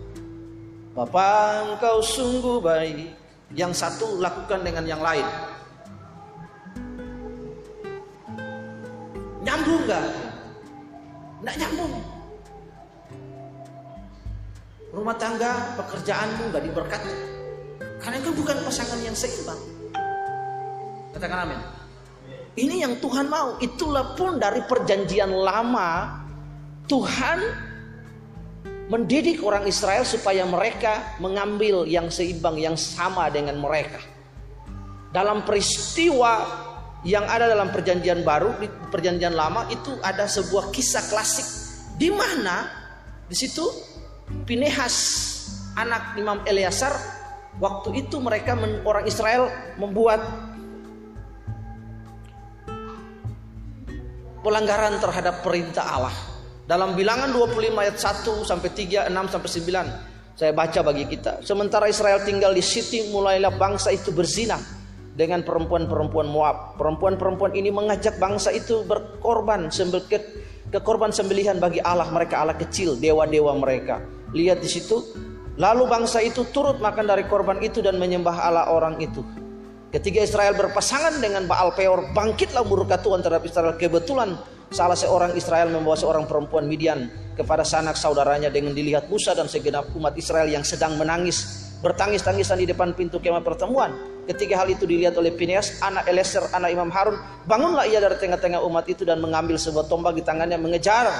Bapak 0.96 1.76
engkau 1.76 2.00
sungguh 2.00 2.64
baik. 2.64 3.20
Yang 3.52 3.84
satu 3.84 4.24
lakukan 4.24 4.64
dengan 4.64 4.88
yang 4.88 5.04
lain. 5.04 5.28
Nyambung 9.44 9.84
gak? 9.84 10.08
Nggak 11.44 11.56
nyambung. 11.60 11.94
Rumah 14.96 15.16
tangga, 15.20 15.52
pekerjaanmu 15.76 16.56
gak 16.56 16.64
diberkati. 16.64 17.14
Karena 18.00 18.18
itu 18.24 18.32
bukan 18.32 18.56
pasangan 18.64 19.00
yang 19.04 19.12
seimbang. 19.12 19.60
Katakan 21.12 21.44
amin. 21.44 21.81
Ini 22.52 22.84
yang 22.84 23.00
Tuhan 23.00 23.32
mau. 23.32 23.56
Itulah 23.64 24.16
pun 24.20 24.36
dari 24.36 24.60
perjanjian 24.68 25.32
lama 25.32 26.20
Tuhan 26.92 27.40
mendidik 28.92 29.40
orang 29.40 29.64
Israel 29.64 30.04
supaya 30.04 30.44
mereka 30.44 31.16
mengambil 31.24 31.88
yang 31.88 32.12
seimbang, 32.12 32.60
yang 32.60 32.76
sama 32.76 33.32
dengan 33.32 33.56
mereka. 33.56 34.04
Dalam 35.16 35.48
peristiwa 35.48 36.44
yang 37.08 37.24
ada 37.24 37.48
dalam 37.48 37.72
perjanjian 37.72 38.28
baru, 38.28 38.60
di 38.60 38.68
perjanjian 38.68 39.32
lama 39.32 39.72
itu 39.72 39.96
ada 40.04 40.28
sebuah 40.28 40.76
kisah 40.76 41.08
klasik 41.08 41.48
di 41.96 42.12
mana 42.12 42.68
di 43.32 43.36
situ 43.36 43.64
Pinehas 44.44 44.96
anak 45.76 46.16
Imam 46.20 46.40
Eleazar 46.48 46.92
waktu 47.60 48.08
itu 48.08 48.20
mereka 48.20 48.56
orang 48.84 49.04
Israel 49.08 49.52
membuat 49.76 50.24
pelanggaran 54.42 54.98
terhadap 54.98 55.46
perintah 55.46 55.86
Allah. 55.86 56.16
Dalam 56.66 56.94
bilangan 56.94 57.34
25 57.34 57.74
ayat 57.78 57.98
1 57.98 58.46
sampai 58.46 58.70
3, 58.74 59.10
6 59.10 59.34
sampai 59.34 59.50
9 59.50 60.12
saya 60.42 60.58
baca 60.58 60.80
bagi 60.82 61.06
kita. 61.06 61.46
Sementara 61.46 61.86
Israel 61.86 62.24
tinggal 62.26 62.56
di 62.56 62.64
Siti 62.64 63.14
mulailah 63.14 63.54
bangsa 63.54 63.94
itu 63.94 64.10
berzina 64.10 64.58
dengan 65.14 65.44
perempuan-perempuan 65.46 66.26
Moab. 66.26 66.80
Perempuan-perempuan 66.80 67.54
ini 67.54 67.70
mengajak 67.70 68.18
bangsa 68.18 68.50
itu 68.50 68.82
berkorban 68.88 69.70
sembel 69.70 70.02
ke, 70.08 70.18
ke 70.72 70.80
korban 70.82 71.12
sembelihan 71.12 71.60
bagi 71.60 71.84
Allah 71.84 72.08
mereka 72.10 72.42
Allah 72.42 72.58
kecil, 72.58 72.98
dewa-dewa 72.98 73.54
mereka. 73.60 74.02
Lihat 74.34 74.64
di 74.64 74.70
situ. 74.72 75.04
Lalu 75.60 75.84
bangsa 75.86 76.24
itu 76.24 76.48
turut 76.50 76.80
makan 76.80 77.06
dari 77.06 77.28
korban 77.28 77.60
itu 77.60 77.84
dan 77.84 78.00
menyembah 78.00 78.34
Allah 78.34 78.72
orang 78.72 78.98
itu. 79.04 79.22
Ketika 79.92 80.24
Israel 80.24 80.56
berpasangan 80.56 81.20
dengan 81.20 81.44
Baal 81.52 81.76
Peor, 81.76 82.16
bangkitlah 82.16 82.64
murka 82.64 82.96
Tuhan 83.04 83.20
terhadap 83.20 83.44
Israel. 83.44 83.76
Kebetulan 83.76 84.40
salah 84.72 84.96
seorang 84.96 85.36
Israel 85.36 85.68
membawa 85.68 86.00
seorang 86.00 86.24
perempuan 86.32 86.64
Midian 86.64 87.12
kepada 87.36 87.68
sanak 87.68 88.00
saudaranya 88.00 88.48
dengan 88.48 88.72
dilihat 88.72 89.12
Musa 89.12 89.36
dan 89.36 89.52
segenap 89.52 89.92
umat 89.92 90.16
Israel 90.16 90.48
yang 90.48 90.64
sedang 90.64 90.96
menangis 90.96 91.68
bertangis-tangisan 91.84 92.64
di 92.64 92.72
depan 92.72 92.96
pintu 92.96 93.20
kemah 93.20 93.44
pertemuan. 93.44 93.92
Ketika 94.32 94.64
hal 94.64 94.72
itu 94.72 94.88
dilihat 94.88 95.12
oleh 95.20 95.36
Phineas, 95.36 95.84
anak 95.84 96.08
Eleser, 96.08 96.48
anak 96.56 96.72
Imam 96.72 96.88
Harun, 96.88 97.20
bangunlah 97.44 97.84
ia 97.84 98.00
dari 98.00 98.16
tengah-tengah 98.16 98.64
umat 98.64 98.88
itu 98.88 99.04
dan 99.04 99.20
mengambil 99.20 99.60
sebuah 99.60 99.92
tombak 99.92 100.16
di 100.16 100.24
tangannya 100.24 100.56
mengejar 100.56 101.12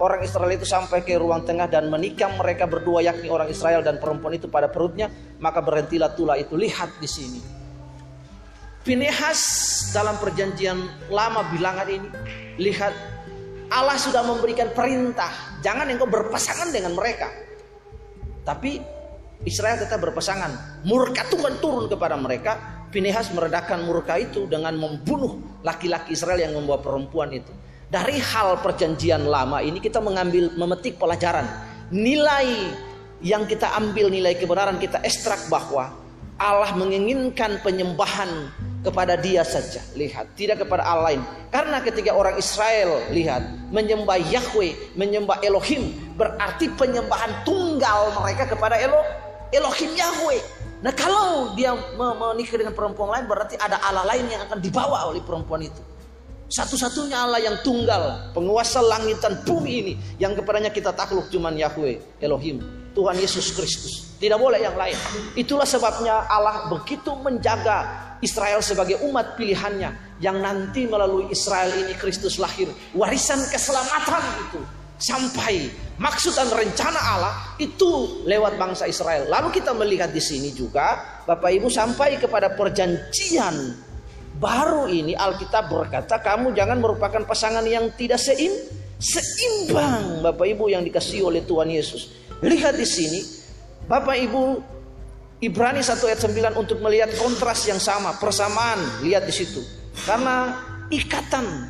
orang 0.00 0.24
Israel 0.24 0.48
itu 0.48 0.64
sampai 0.64 1.04
ke 1.04 1.12
ruang 1.20 1.44
tengah 1.44 1.68
dan 1.68 1.92
menikam 1.92 2.32
mereka 2.40 2.64
berdua 2.64 3.04
yakni 3.04 3.28
orang 3.28 3.52
Israel 3.52 3.84
dan 3.84 4.00
perempuan 4.00 4.32
itu 4.32 4.48
pada 4.48 4.72
perutnya, 4.72 5.12
maka 5.44 5.60
berhentilah 5.60 6.16
tulah 6.16 6.40
itu. 6.40 6.56
Lihat 6.56 6.96
di 6.96 7.10
sini. 7.10 7.63
Pinehas 8.84 9.40
dalam 9.96 10.20
perjanjian 10.20 10.76
lama 11.08 11.48
bilangan 11.48 11.88
ini 11.88 12.08
lihat 12.60 12.92
Allah 13.72 13.96
sudah 13.96 14.20
memberikan 14.20 14.70
perintah 14.76 15.32
jangan 15.64 15.88
engkau 15.88 16.04
berpasangan 16.04 16.68
dengan 16.68 16.92
mereka. 16.92 17.32
Tapi 18.44 18.76
Israel 19.48 19.80
tetap 19.80 20.04
berpasangan. 20.04 20.84
Murka 20.84 21.24
Tuhan 21.32 21.64
turun 21.64 21.88
kepada 21.88 22.12
mereka 22.20 22.74
Pinehas 22.94 23.34
meredakan 23.34 23.90
murka 23.90 24.14
itu 24.22 24.46
dengan 24.46 24.78
membunuh 24.78 25.58
laki-laki 25.66 26.14
Israel 26.14 26.38
yang 26.38 26.54
membawa 26.54 26.78
perempuan 26.78 27.34
itu. 27.34 27.50
Dari 27.90 28.22
hal 28.22 28.62
perjanjian 28.62 29.26
lama 29.26 29.58
ini 29.58 29.82
kita 29.82 29.98
mengambil 29.98 30.54
memetik 30.54 30.94
pelajaran. 30.94 31.42
Nilai 31.90 32.70
yang 33.18 33.50
kita 33.50 33.74
ambil 33.74 34.14
nilai 34.14 34.38
kebenaran 34.38 34.78
kita 34.78 35.02
ekstrak 35.02 35.42
bahwa 35.50 35.90
Allah 36.38 36.70
menginginkan 36.78 37.58
penyembahan 37.66 38.30
kepada 38.84 39.16
dia 39.16 39.40
saja. 39.42 39.80
Lihat 39.96 40.36
tidak 40.36 40.62
kepada 40.62 40.84
Allah 40.84 41.16
lain. 41.16 41.20
Karena 41.48 41.80
ketika 41.80 42.12
orang 42.12 42.36
Israel 42.36 43.00
lihat 43.08 43.40
menyembah 43.72 44.20
Yahweh 44.20 44.94
menyembah 44.94 45.40
Elohim 45.40 45.96
berarti 46.14 46.68
penyembahan 46.76 47.32
tunggal 47.48 48.12
mereka 48.20 48.44
kepada 48.52 48.76
Elo 48.76 49.00
Elohim 49.50 49.90
Yahweh. 49.96 50.40
Nah 50.84 50.92
kalau 50.92 51.56
dia 51.56 51.72
menikah 51.96 52.60
dengan 52.60 52.76
perempuan 52.76 53.16
lain 53.16 53.24
berarti 53.24 53.56
ada 53.56 53.80
Allah 53.80 54.04
lain 54.04 54.28
yang 54.28 54.44
akan 54.44 54.60
dibawa 54.60 55.08
oleh 55.08 55.24
perempuan 55.24 55.64
itu. 55.64 55.80
Satu-satunya 56.44 57.16
Allah 57.24 57.40
yang 57.40 57.56
tunggal 57.64 58.30
penguasa 58.36 58.84
langit 58.84 59.16
dan 59.24 59.40
bumi 59.48 59.72
ini 59.80 59.94
yang 60.20 60.36
kepadanya 60.36 60.68
kita 60.68 60.92
takluk 60.92 61.32
cuman 61.32 61.56
Yahweh 61.56 62.20
Elohim 62.20 62.60
Tuhan 62.94 63.16
Yesus 63.18 63.56
Kristus. 63.56 64.14
Tidak 64.22 64.38
boleh 64.38 64.62
yang 64.62 64.78
lain. 64.78 64.94
Itulah 65.34 65.66
sebabnya 65.66 66.24
Allah 66.30 66.70
begitu 66.70 67.10
menjaga 67.18 68.13
Israel 68.24 68.64
sebagai 68.64 69.04
umat 69.04 69.36
pilihannya 69.36 70.18
yang 70.24 70.40
nanti 70.40 70.88
melalui 70.88 71.28
Israel 71.28 71.68
ini 71.76 71.92
Kristus 72.00 72.40
lahir 72.40 72.72
warisan 72.96 73.44
keselamatan 73.52 74.24
itu 74.48 74.60
sampai 74.96 75.68
maksud 76.00 76.32
dan 76.32 76.48
rencana 76.48 76.96
Allah 76.96 77.34
itu 77.60 78.24
lewat 78.24 78.56
bangsa 78.56 78.88
Israel. 78.88 79.28
Lalu 79.28 79.60
kita 79.60 79.76
melihat 79.76 80.08
di 80.08 80.22
sini 80.24 80.56
juga 80.56 81.20
Bapak 81.28 81.50
Ibu 81.52 81.68
sampai 81.68 82.16
kepada 82.16 82.56
perjanjian 82.56 83.76
baru 84.38 84.90
ini 84.90 85.14
Alkitab 85.14 85.70
berkata 85.70 86.18
kamu 86.18 86.56
jangan 86.56 86.82
merupakan 86.82 87.22
pasangan 87.22 87.62
yang 87.62 87.92
tidak 87.94 88.18
seim, 88.18 88.50
seimbang 88.98 90.24
Bapak 90.24 90.46
Ibu 90.48 90.72
yang 90.72 90.82
dikasih 90.82 91.26
oleh 91.26 91.44
Tuhan 91.44 91.70
Yesus. 91.70 92.14
Lihat 92.42 92.74
di 92.74 92.86
sini 92.86 93.20
Bapak 93.84 94.16
Ibu 94.16 94.42
Ibrani 95.44 95.84
1 95.84 96.00
ayat 96.08 96.20
9 96.24 96.56
untuk 96.56 96.80
melihat 96.80 97.12
kontras 97.20 97.68
yang 97.68 97.76
sama, 97.76 98.16
persamaan, 98.16 98.80
lihat 99.04 99.28
di 99.28 99.34
situ. 99.36 99.60
Karena 100.08 100.56
ikatan 100.88 101.68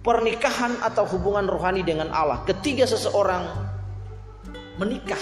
pernikahan 0.00 0.80
atau 0.80 1.04
hubungan 1.04 1.44
rohani 1.44 1.84
dengan 1.84 2.08
Allah, 2.16 2.40
ketiga 2.48 2.88
seseorang 2.88 3.44
menikah, 4.80 5.20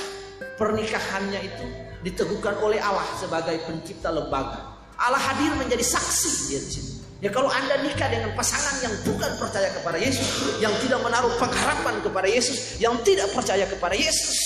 pernikahannya 0.55 1.43
itu 1.43 1.67
diteguhkan 2.07 2.63
oleh 2.63 2.79
Allah 2.79 3.03
sebagai 3.19 3.59
pencipta 3.67 4.15
lembaga. 4.15 4.79
Allah 4.95 5.19
hadir 5.19 5.59
menjadi 5.59 5.83
saksi 5.83 6.55
dia 6.55 6.61
di 6.63 6.71
sini. 6.71 6.93
Ya 7.19 7.35
kalau 7.35 7.51
Anda 7.51 7.83
nikah 7.83 8.07
dengan 8.15 8.31
pasangan 8.39 8.79
yang 8.79 8.95
bukan 9.03 9.43
percaya 9.43 9.75
kepada 9.75 9.99
Yesus, 9.99 10.63
yang 10.63 10.71
tidak 10.79 11.03
menaruh 11.03 11.35
pengharapan 11.35 11.99
kepada 11.99 12.31
Yesus, 12.31 12.79
yang 12.79 12.95
tidak 13.03 13.27
percaya 13.35 13.67
kepada 13.67 13.99
Yesus, 13.99 14.39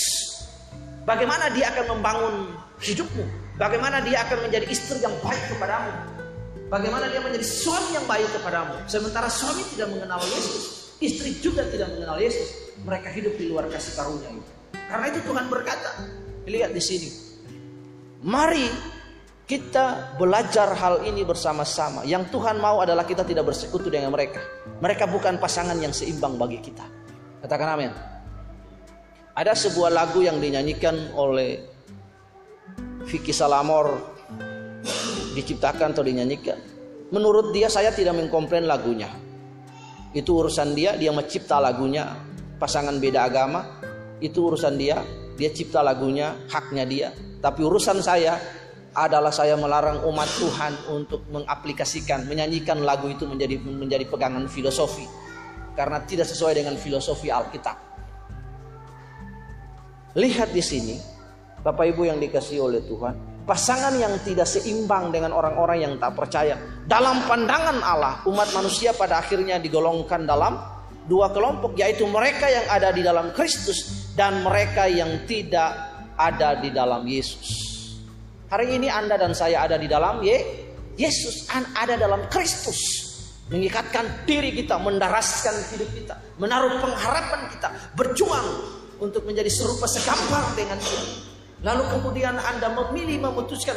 bagaimana 1.05 1.53
dia 1.53 1.69
akan 1.69 1.85
membangun 1.93 2.33
hidupmu? 2.81 3.42
Bagaimana 3.53 4.01
dia 4.01 4.25
akan 4.25 4.49
menjadi 4.49 4.65
istri 4.65 4.97
yang 4.97 5.13
baik 5.21 5.43
kepadamu? 5.53 5.93
Bagaimana 6.73 7.05
dia 7.05 7.21
menjadi 7.21 7.45
suami 7.45 7.93
yang 7.93 8.05
baik 8.09 8.25
kepadamu? 8.33 8.81
Sementara 8.89 9.29
suami 9.29 9.61
tidak 9.77 9.93
mengenal 9.93 10.17
Yesus, 10.25 10.89
istri 10.97 11.37
juga 11.37 11.61
tidak 11.69 11.93
mengenal 11.93 12.17
Yesus. 12.17 12.73
Mereka 12.81 13.13
hidup 13.13 13.37
di 13.37 13.53
luar 13.53 13.69
kasih 13.69 13.93
karunia 13.93 14.33
itu. 14.33 14.51
Karena 14.73 15.05
itu 15.13 15.19
Tuhan 15.21 15.45
berkata, 15.53 15.89
lihat 16.49 16.73
di 16.73 16.81
sini. 16.81 17.09
Mari 18.25 18.65
kita 19.45 20.17
belajar 20.17 20.73
hal 20.73 21.05
ini 21.05 21.21
bersama-sama. 21.21 22.01
Yang 22.09 22.33
Tuhan 22.33 22.57
mau 22.57 22.81
adalah 22.81 23.05
kita 23.05 23.21
tidak 23.21 23.53
bersekutu 23.53 23.93
dengan 23.93 24.09
mereka. 24.09 24.41
Mereka 24.81 25.05
bukan 25.05 25.37
pasangan 25.37 25.77
yang 25.77 25.93
seimbang 25.93 26.41
bagi 26.41 26.57
kita. 26.57 26.89
Katakan 27.45 27.69
amin. 27.77 27.91
Ada 29.37 29.53
sebuah 29.53 29.93
lagu 29.93 30.25
yang 30.25 30.41
dinyanyikan 30.41 31.13
oleh 31.13 31.72
Vicky 33.07 33.35
Salamor 33.35 34.15
diciptakan 35.33 35.91
atau 35.91 36.03
dinyanyikan. 36.05 36.57
Menurut 37.13 37.53
dia 37.53 37.69
saya 37.69 37.93
tidak 37.93 38.17
mengkomplain 38.17 38.65
lagunya. 38.65 39.09
Itu 40.13 40.45
urusan 40.45 40.73
dia, 40.77 40.97
dia 40.97 41.09
mencipta 41.13 41.57
lagunya. 41.61 42.13
Pasangan 42.57 42.95
beda 43.01 43.27
agama, 43.27 43.65
itu 44.21 44.49
urusan 44.49 44.77
dia. 44.77 45.01
Dia 45.33 45.49
cipta 45.49 45.81
lagunya, 45.81 46.37
haknya 46.53 46.85
dia. 46.85 47.09
Tapi 47.41 47.65
urusan 47.65 47.99
saya 48.05 48.37
adalah 48.93 49.33
saya 49.33 49.57
melarang 49.57 50.05
umat 50.05 50.29
Tuhan 50.37 50.73
untuk 50.93 51.25
mengaplikasikan, 51.33 52.29
menyanyikan 52.29 52.85
lagu 52.85 53.09
itu 53.09 53.25
menjadi 53.25 53.57
menjadi 53.57 54.05
pegangan 54.05 54.45
filosofi 54.45 55.09
karena 55.73 56.05
tidak 56.05 56.29
sesuai 56.29 56.61
dengan 56.61 56.77
filosofi 56.77 57.33
Alkitab. 57.33 57.77
Lihat 60.13 60.53
di 60.53 60.61
sini, 60.61 60.95
Bapak 61.63 61.95
Ibu 61.95 62.11
yang 62.11 62.19
dikasih 62.19 62.59
oleh 62.59 62.83
Tuhan, 62.83 63.47
pasangan 63.47 63.95
yang 63.95 64.19
tidak 64.27 64.43
seimbang 64.43 65.15
dengan 65.15 65.31
orang-orang 65.31 65.79
yang 65.79 65.93
tak 65.95 66.11
percaya. 66.11 66.59
Dalam 66.83 67.23
pandangan 67.23 67.79
Allah, 67.79 68.19
umat 68.27 68.51
manusia 68.51 68.91
pada 68.91 69.23
akhirnya 69.23 69.63
digolongkan 69.63 70.27
dalam 70.27 70.59
dua 71.07 71.31
kelompok, 71.31 71.79
yaitu 71.79 72.03
mereka 72.03 72.51
yang 72.51 72.67
ada 72.67 72.91
di 72.91 72.99
dalam 72.99 73.31
Kristus 73.31 74.11
dan 74.11 74.43
mereka 74.43 74.91
yang 74.91 75.23
tidak 75.23 75.71
ada 76.19 76.59
di 76.59 76.67
dalam 76.67 77.07
Yesus. 77.07 77.71
Hari 78.51 78.75
ini 78.75 78.91
Anda 78.91 79.15
dan 79.15 79.31
saya 79.31 79.63
ada 79.63 79.79
di 79.79 79.87
dalam 79.87 80.19
Ye, 80.19 80.67
Yesus, 80.99 81.47
ada 81.79 81.95
dalam 81.95 82.27
Kristus. 82.27 83.07
Mengikatkan 83.47 84.27
diri 84.27 84.51
kita, 84.51 84.79
mendaraskan 84.79 85.55
hidup 85.71 85.89
kita, 85.95 86.15
menaruh 86.39 86.79
pengharapan 86.79 87.47
kita, 87.55 87.69
berjuang 87.95 88.47
untuk 88.99 89.23
menjadi 89.27 89.51
serupa 89.51 89.87
segambar 89.87 90.55
dengan 90.55 90.79
dia. 90.79 91.32
Lalu 91.63 91.83
kemudian 91.95 92.35
Anda 92.35 92.75
memilih 92.75 93.23
memutuskan 93.23 93.75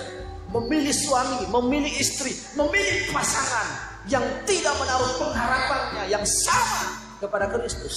memilih 0.50 0.94
suami, 0.94 1.46
memilih 1.50 1.92
istri, 1.98 2.34
memilih 2.54 3.10
pasangan 3.10 3.66
yang 4.06 4.22
tidak 4.46 4.74
menaruh 4.78 5.10
pengharapannya 5.18 6.04
yang 6.06 6.22
sama 6.22 6.94
kepada 7.18 7.50
Kristus. 7.50 7.96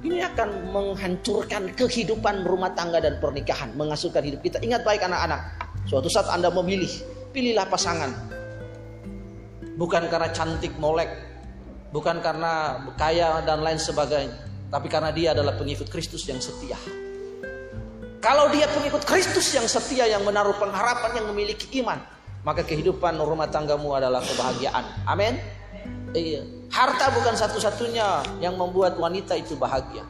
Ini 0.00 0.24
akan 0.32 0.72
menghancurkan 0.72 1.76
kehidupan 1.76 2.48
rumah 2.48 2.72
tangga 2.72 3.04
dan 3.04 3.20
pernikahan, 3.20 3.76
mengasuhkan 3.76 4.24
hidup 4.24 4.40
kita. 4.40 4.56
Ingat 4.64 4.82
baik 4.82 5.04
anak-anak, 5.04 5.60
suatu 5.84 6.08
saat 6.08 6.26
Anda 6.32 6.48
memilih, 6.48 6.90
pilihlah 7.36 7.68
pasangan. 7.68 8.10
Bukan 9.76 10.08
karena 10.08 10.28
cantik 10.32 10.72
molek, 10.80 11.08
bukan 11.92 12.20
karena 12.24 12.80
kaya 12.96 13.44
dan 13.44 13.60
lain 13.60 13.76
sebagainya, 13.76 14.40
tapi 14.72 14.88
karena 14.88 15.12
dia 15.12 15.36
adalah 15.36 15.56
pengikut 15.60 15.88
Kristus 15.92 16.24
yang 16.24 16.40
setia. 16.40 16.80
Kalau 18.20 18.52
dia 18.52 18.68
pengikut 18.68 19.00
Kristus 19.08 19.48
yang 19.56 19.64
setia, 19.64 20.04
yang 20.04 20.20
menaruh 20.28 20.52
pengharapan, 20.60 21.24
yang 21.24 21.26
memiliki 21.32 21.72
iman, 21.80 21.96
maka 22.44 22.60
kehidupan 22.60 23.16
rumah 23.16 23.48
tanggamu 23.48 23.96
adalah 23.96 24.20
kebahagiaan. 24.20 24.84
Amin. 25.08 25.40
Iya. 26.12 26.44
Harta 26.68 27.08
bukan 27.16 27.32
satu-satunya 27.32 28.20
yang 28.44 28.60
membuat 28.60 29.00
wanita 29.00 29.40
itu 29.40 29.56
bahagia. 29.56 30.04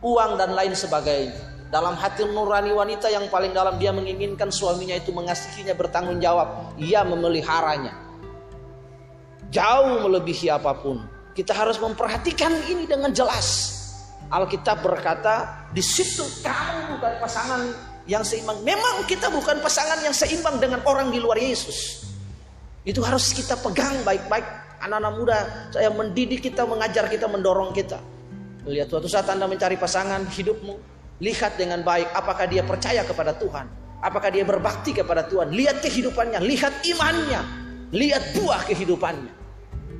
Uang 0.00 0.40
dan 0.40 0.56
lain 0.56 0.72
sebagainya. 0.72 1.36
Dalam 1.68 1.92
hati 1.98 2.24
nurani 2.24 2.72
wanita 2.72 3.12
yang 3.12 3.28
paling 3.28 3.52
dalam 3.52 3.76
dia 3.76 3.92
menginginkan 3.92 4.48
suaminya 4.48 4.96
itu 4.96 5.12
mengasihinya 5.12 5.76
bertanggung 5.76 6.24
jawab. 6.24 6.72
Ia 6.80 7.04
memeliharanya. 7.04 7.92
Jauh 9.52 10.08
melebihi 10.08 10.48
apa 10.48 10.72
pun. 10.72 11.04
Kita 11.36 11.52
harus 11.52 11.76
memperhatikan 11.76 12.48
ini 12.64 12.88
dengan 12.88 13.12
jelas. 13.12 13.75
Alkitab 14.26 14.82
berkata, 14.82 15.66
di 15.70 15.82
situ 15.82 16.26
kamu 16.42 16.98
bukan 16.98 17.12
pasangan 17.22 17.62
yang 18.10 18.22
seimbang. 18.26 18.58
Memang 18.62 19.06
kita 19.06 19.30
bukan 19.30 19.58
pasangan 19.62 20.02
yang 20.02 20.14
seimbang 20.14 20.58
dengan 20.58 20.82
orang 20.86 21.10
di 21.14 21.18
luar 21.22 21.38
Yesus. 21.38 22.06
Itu 22.86 23.02
harus 23.02 23.34
kita 23.34 23.58
pegang 23.58 24.02
baik-baik. 24.06 24.46
Anak-anak 24.82 25.12
muda, 25.18 25.38
saya 25.74 25.90
mendidik 25.90 26.46
kita, 26.46 26.62
mengajar 26.62 27.10
kita, 27.10 27.26
mendorong 27.26 27.74
kita. 27.74 27.98
Lihat 28.66 28.90
suatu 28.90 29.06
saat 29.10 29.26
Anda 29.30 29.46
mencari 29.46 29.78
pasangan 29.78 30.26
hidupmu, 30.26 30.74
lihat 31.22 31.58
dengan 31.58 31.82
baik 31.86 32.10
apakah 32.14 32.46
dia 32.50 32.66
percaya 32.66 33.06
kepada 33.06 33.34
Tuhan, 33.34 33.66
apakah 34.02 34.30
dia 34.30 34.42
berbakti 34.42 34.94
kepada 34.94 35.26
Tuhan. 35.26 35.54
Lihat 35.54 35.82
kehidupannya, 35.82 36.42
lihat 36.42 36.82
imannya, 36.82 37.40
lihat 37.94 38.22
buah 38.38 38.66
kehidupannya. 38.66 39.34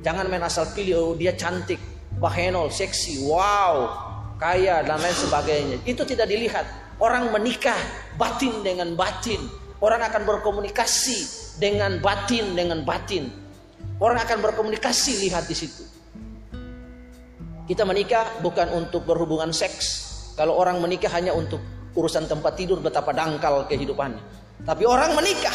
Jangan 0.03 0.27
main 0.31 0.43
asal 0.45 0.67
pilih, 0.71 0.95
oh 0.95 1.13
dia 1.17 1.35
cantik, 1.35 1.79
bahenol, 2.21 2.71
seksi, 2.71 3.27
wow, 3.27 4.06
kaya 4.37 4.85
dan 4.85 5.01
lain 5.01 5.17
sebagainya. 5.17 5.77
Itu 5.83 6.05
tidak 6.05 6.29
dilihat. 6.29 6.65
Orang 6.97 7.29
menikah 7.29 7.77
batin 8.17 8.65
dengan 8.65 8.97
batin. 8.97 9.37
Orang 9.77 10.01
akan 10.01 10.25
berkomunikasi 10.25 11.19
dengan 11.61 12.01
batin 12.01 12.57
dengan 12.57 12.81
batin. 12.81 13.29
Orang 14.01 14.17
akan 14.17 14.37
berkomunikasi 14.41 15.29
lihat 15.29 15.45
di 15.45 15.53
situ. 15.57 15.85
Kita 17.67 17.83
menikah 17.85 18.41
bukan 18.41 18.73
untuk 18.73 19.05
berhubungan 19.05 19.53
seks. 19.53 20.09
Kalau 20.33 20.57
orang 20.57 20.81
menikah 20.81 21.11
hanya 21.13 21.33
untuk 21.33 21.61
urusan 21.97 22.29
tempat 22.29 22.57
tidur 22.57 22.81
betapa 22.81 23.13
dangkal 23.13 23.65
kehidupannya. 23.69 24.21
Tapi 24.65 24.83
orang 24.85 25.13
menikah 25.13 25.53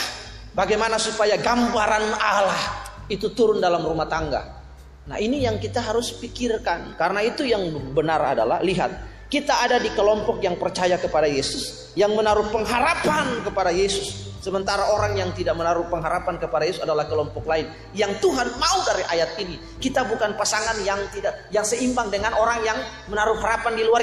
bagaimana 0.55 0.99
supaya 0.99 1.39
gambaran 1.39 2.15
Allah 2.19 2.63
itu 3.11 3.31
turun 3.35 3.59
dalam 3.59 3.83
rumah 3.83 4.07
tangga. 4.07 4.62
Nah 5.03 5.19
ini 5.19 5.43
yang 5.43 5.59
kita 5.59 5.83
harus 5.83 6.15
pikirkan. 6.15 6.95
Karena 6.95 7.21
itu 7.27 7.43
yang 7.43 7.63
benar 7.91 8.23
adalah 8.23 8.63
lihat. 8.63 9.11
Kita 9.27 9.65
ada 9.65 9.81
di 9.81 9.89
kelompok 9.97 10.45
yang 10.45 10.61
percaya 10.61 11.01
kepada 11.01 11.27
Yesus. 11.27 11.91
Yang 11.99 12.13
menaruh 12.21 12.47
pengharapan 12.53 13.43
kepada 13.43 13.73
Yesus. 13.73 14.31
Sementara 14.43 14.91
orang 14.91 15.15
yang 15.15 15.31
tidak 15.39 15.55
menaruh 15.55 15.87
pengharapan 15.87 16.35
kepada 16.35 16.67
Yesus 16.67 16.83
adalah 16.83 17.07
kelompok 17.07 17.47
lain. 17.47 17.71
Yang 17.95 18.19
Tuhan 18.27 18.51
mau 18.59 18.79
dari 18.83 19.07
ayat 19.07 19.39
ini. 19.39 19.59
Kita 19.79 20.03
bukan 20.07 20.35
pasangan 20.35 20.83
yang 20.83 20.99
tidak 21.15 21.47
yang 21.55 21.63
seimbang 21.63 22.11
dengan 22.11 22.35
orang 22.35 22.59
yang 22.67 22.79
menaruh 23.07 23.39
harapan 23.39 23.79
di 23.79 23.87
luar 23.87 24.03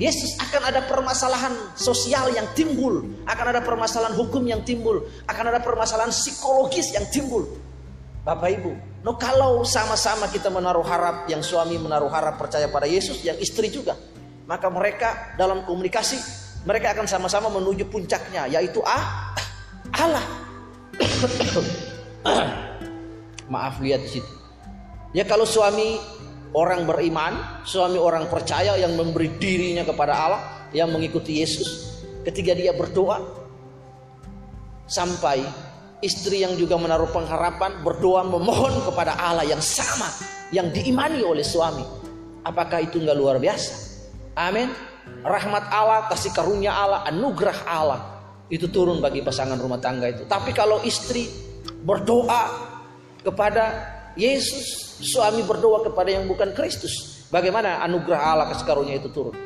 Yesus 0.00 0.32
akan 0.40 0.72
ada 0.72 0.80
permasalahan 0.88 1.52
sosial 1.76 2.32
yang 2.32 2.48
timbul, 2.56 3.04
akan 3.28 3.46
ada 3.52 3.60
permasalahan 3.60 4.16
hukum 4.16 4.48
yang 4.48 4.64
timbul, 4.64 5.04
akan 5.28 5.44
ada 5.52 5.60
permasalahan 5.60 6.08
psikologis 6.08 6.96
yang 6.96 7.04
timbul. 7.12 7.44
Bapak 8.20 8.48
Ibu, 8.52 8.72
No 9.00 9.16
kalau 9.16 9.64
sama-sama 9.64 10.28
kita 10.28 10.52
menaruh 10.52 10.84
harap, 10.84 11.24
yang 11.24 11.40
suami 11.40 11.80
menaruh 11.80 12.12
harap 12.12 12.36
percaya 12.36 12.68
pada 12.68 12.84
Yesus, 12.84 13.24
yang 13.24 13.40
istri 13.40 13.72
juga, 13.72 13.96
maka 14.44 14.68
mereka 14.68 15.32
dalam 15.40 15.64
komunikasi 15.64 16.20
mereka 16.68 16.92
akan 16.92 17.08
sama-sama 17.08 17.48
menuju 17.48 17.88
puncaknya, 17.88 18.44
yaitu 18.52 18.84
ah, 18.84 19.32
Allah. 19.96 20.26
Maaf 23.52 23.80
lihat 23.80 24.04
di 24.04 24.20
situ. 24.20 24.32
Ya 25.16 25.24
kalau 25.24 25.48
suami 25.48 25.96
orang 26.52 26.84
beriman, 26.84 27.64
suami 27.64 27.96
orang 27.96 28.28
percaya 28.28 28.76
yang 28.76 28.92
memberi 29.00 29.32
dirinya 29.40 29.88
kepada 29.88 30.12
Allah, 30.12 30.42
yang 30.76 30.92
mengikuti 30.92 31.40
Yesus, 31.40 31.96
ketika 32.28 32.52
dia 32.52 32.76
berdoa 32.76 33.16
sampai 34.84 35.40
istri 36.00 36.44
yang 36.44 36.56
juga 36.56 36.76
menaruh 36.80 37.08
pengharapan, 37.12 37.80
berdoa 37.84 38.24
memohon 38.24 38.72
kepada 38.88 39.16
Allah 39.16 39.44
yang 39.44 39.60
sama, 39.60 40.08
yang 40.52 40.72
diimani 40.72 41.20
oleh 41.24 41.44
suami. 41.44 41.84
Apakah 42.44 42.80
itu 42.84 43.00
nggak 43.00 43.16
luar 43.16 43.36
biasa? 43.36 43.72
Amin. 44.36 44.72
Rahmat 45.20 45.68
Allah, 45.68 46.08
kasih 46.08 46.32
karunia 46.32 46.72
Allah, 46.72 47.04
anugerah 47.08 47.58
Allah 47.68 48.00
itu 48.50 48.66
turun 48.66 48.98
bagi 48.98 49.22
pasangan 49.22 49.56
rumah 49.60 49.78
tangga 49.78 50.10
itu. 50.10 50.26
Tapi 50.26 50.50
kalau 50.50 50.82
istri 50.82 51.30
berdoa 51.86 52.50
kepada 53.22 53.64
Yesus, 54.18 54.98
suami 54.98 55.46
berdoa 55.46 55.86
kepada 55.86 56.10
yang 56.10 56.26
bukan 56.26 56.50
Kristus, 56.56 57.24
bagaimana 57.30 57.84
anugerah 57.86 58.20
Allah 58.20 58.46
kasih 58.50 58.66
karunia 58.66 58.98
itu 58.98 59.12
turun? 59.12 59.36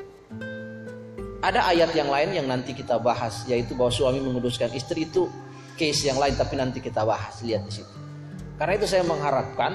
Ada 1.44 1.68
ayat 1.76 1.92
yang 1.92 2.08
lain 2.08 2.30
yang 2.32 2.46
nanti 2.48 2.72
kita 2.72 2.96
bahas, 2.96 3.44
yaitu 3.44 3.76
bahwa 3.76 3.92
suami 3.92 4.16
menguduskan 4.24 4.72
istri 4.72 5.04
itu 5.04 5.28
case 5.74 6.08
yang 6.08 6.18
lain 6.18 6.34
tapi 6.38 6.54
nanti 6.56 6.78
kita 6.78 7.02
bahas 7.02 7.42
lihat 7.42 7.66
di 7.66 7.72
situ. 7.82 7.94
Karena 8.54 8.78
itu 8.78 8.86
saya 8.86 9.02
mengharapkan 9.02 9.74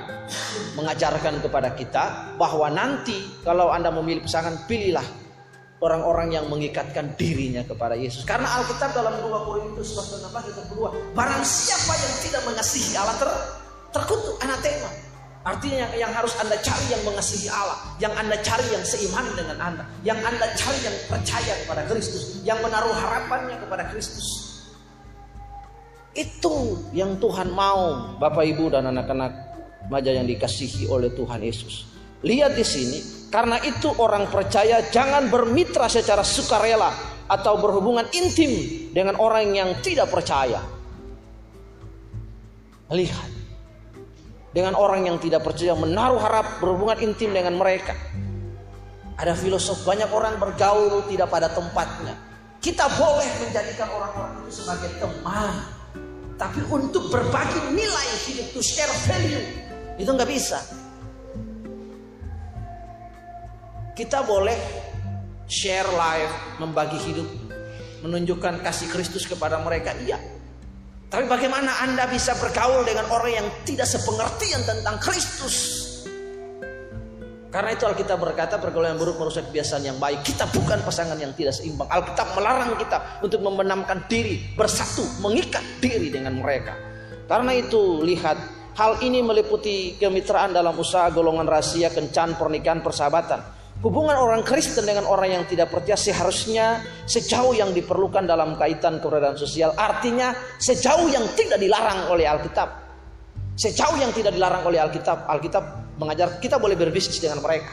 mengajarkan 0.80 1.44
kepada 1.44 1.76
kita 1.76 2.36
bahwa 2.40 2.72
nanti 2.72 3.20
kalau 3.44 3.76
Anda 3.76 3.92
memilih 3.92 4.24
pasangan 4.24 4.64
pilihlah 4.72 5.04
orang-orang 5.84 6.36
yang 6.36 6.46
mengikatkan 6.48 7.16
dirinya 7.20 7.64
kepada 7.68 7.96
Yesus. 7.96 8.24
Karena 8.24 8.48
Alkitab 8.60 8.96
dalam 8.96 9.20
2 9.20 9.48
Korintus 9.48 9.96
16 9.96 10.32
ayat 10.32 10.56
kedua, 10.72 10.90
barang 11.12 11.44
siapa 11.44 11.94
yang 11.96 12.14
tidak 12.24 12.42
mengasihi 12.48 12.96
Allah 12.96 13.16
ter 13.20 13.32
terkutuk 13.92 14.36
anatema. 14.44 14.92
Artinya 15.40 15.88
yang 15.96 16.12
harus 16.12 16.36
Anda 16.40 16.60
cari 16.60 16.86
yang 16.92 17.04
mengasihi 17.08 17.48
Allah, 17.48 17.80
yang 18.00 18.12
Anda 18.12 18.36
cari 18.44 18.68
yang 18.76 18.84
seiman 18.84 19.24
dengan 19.40 19.58
Anda, 19.60 19.84
yang 20.04 20.20
Anda 20.20 20.52
cari 20.56 20.80
yang 20.84 20.96
percaya 21.08 21.54
kepada 21.64 21.88
Kristus, 21.88 22.44
yang 22.44 22.60
menaruh 22.60 22.92
harapannya 22.92 23.56
kepada 23.60 23.88
Kristus. 23.88 24.49
Itu 26.18 26.90
yang 26.90 27.22
Tuhan 27.22 27.54
mau, 27.54 28.18
Bapak 28.18 28.42
Ibu 28.42 28.74
dan 28.74 28.90
anak-anak 28.90 29.32
maja 29.94 30.10
yang 30.10 30.26
dikasihi 30.26 30.90
oleh 30.90 31.14
Tuhan 31.14 31.42
Yesus. 31.42 31.86
Lihat 32.26 32.58
di 32.58 32.66
sini, 32.66 33.30
karena 33.30 33.62
itu 33.62 33.94
orang 34.02 34.28
percaya 34.28 34.84
jangan 34.90 35.30
bermitra 35.30 35.86
secara 35.86 36.26
sukarela 36.26 36.92
atau 37.30 37.62
berhubungan 37.62 38.10
intim 38.12 38.50
dengan 38.90 39.22
orang 39.22 39.54
yang 39.54 39.70
tidak 39.86 40.10
percaya. 40.10 40.60
Lihat, 42.90 43.30
dengan 44.50 44.74
orang 44.74 45.06
yang 45.06 45.22
tidak 45.22 45.46
percaya 45.46 45.78
menaruh 45.78 46.18
harap 46.18 46.58
berhubungan 46.58 46.98
intim 47.06 47.30
dengan 47.30 47.54
mereka. 47.54 47.94
Ada 49.20 49.38
filosof 49.38 49.86
banyak 49.86 50.10
orang 50.10 50.42
bergaul 50.42 51.06
tidak 51.06 51.30
pada 51.30 51.54
tempatnya. 51.54 52.18
Kita 52.60 52.90
boleh 52.98 53.30
menjadikan 53.46 53.88
orang-orang 53.94 54.44
itu 54.44 54.64
sebagai 54.64 54.90
teman 55.00 55.79
tapi 56.40 56.64
untuk 56.72 57.12
berbagi 57.12 57.76
nilai 57.76 58.08
hidup, 58.24 58.56
to 58.56 58.64
share 58.64 58.88
value, 59.04 59.44
itu 60.00 60.08
nggak 60.08 60.30
bisa. 60.32 60.64
Kita 63.92 64.24
boleh 64.24 64.56
share 65.52 65.92
life, 65.92 66.32
membagi 66.64 66.96
hidup, 67.12 67.28
menunjukkan 68.08 68.64
kasih 68.64 68.88
Kristus 68.88 69.28
kepada 69.28 69.60
mereka, 69.60 69.92
iya. 70.00 70.16
Tapi 71.12 71.28
bagaimana 71.28 71.84
Anda 71.84 72.08
bisa 72.08 72.32
bergaul 72.40 72.88
dengan 72.88 73.12
orang 73.12 73.44
yang 73.44 73.48
tidak 73.68 73.92
sepengertian 73.92 74.64
tentang 74.64 74.96
Kristus? 75.04 75.79
Karena 77.50 77.74
itu 77.74 77.82
Alkitab 77.90 78.22
berkata 78.22 78.62
pergaulan 78.62 78.94
buruk 78.94 79.18
merusak 79.18 79.50
kebiasaan 79.50 79.82
yang 79.82 79.98
baik. 79.98 80.22
Kita 80.22 80.46
bukan 80.54 80.86
pasangan 80.86 81.18
yang 81.18 81.34
tidak 81.34 81.58
seimbang. 81.58 81.90
Alkitab 81.90 82.38
melarang 82.38 82.78
kita 82.78 83.26
untuk 83.26 83.42
membenamkan 83.42 84.06
diri, 84.06 84.54
bersatu, 84.54 85.02
mengikat 85.18 85.66
diri 85.82 86.14
dengan 86.14 86.38
mereka. 86.38 86.78
Karena 87.26 87.58
itu 87.58 88.06
lihat 88.06 88.38
hal 88.78 89.02
ini 89.02 89.26
meliputi 89.26 89.98
kemitraan 89.98 90.54
dalam 90.54 90.78
usaha 90.78 91.10
golongan 91.10 91.50
rahasia, 91.50 91.90
kencan, 91.90 92.38
pernikahan, 92.38 92.86
persahabatan. 92.86 93.42
Hubungan 93.82 94.14
orang 94.14 94.46
Kristen 94.46 94.86
dengan 94.86 95.10
orang 95.10 95.42
yang 95.42 95.46
tidak 95.50 95.74
percaya 95.74 95.98
seharusnya 95.98 96.86
sejauh 97.10 97.58
yang 97.58 97.74
diperlukan 97.74 98.30
dalam 98.30 98.62
kaitan 98.62 99.02
keberadaan 99.02 99.40
sosial. 99.40 99.74
Artinya 99.74 100.38
sejauh 100.62 101.10
yang 101.10 101.26
tidak 101.34 101.58
dilarang 101.58 102.14
oleh 102.14 102.30
Alkitab. 102.30 102.70
Sejauh 103.58 103.98
yang 103.98 104.14
tidak 104.14 104.38
dilarang 104.38 104.68
oleh 104.68 104.84
Alkitab, 104.84 105.26
Alkitab 105.26 105.89
mengajar 106.00 106.40
kita 106.40 106.56
boleh 106.56 106.80
berbisnis 106.80 107.20
dengan 107.20 107.44
mereka. 107.44 107.70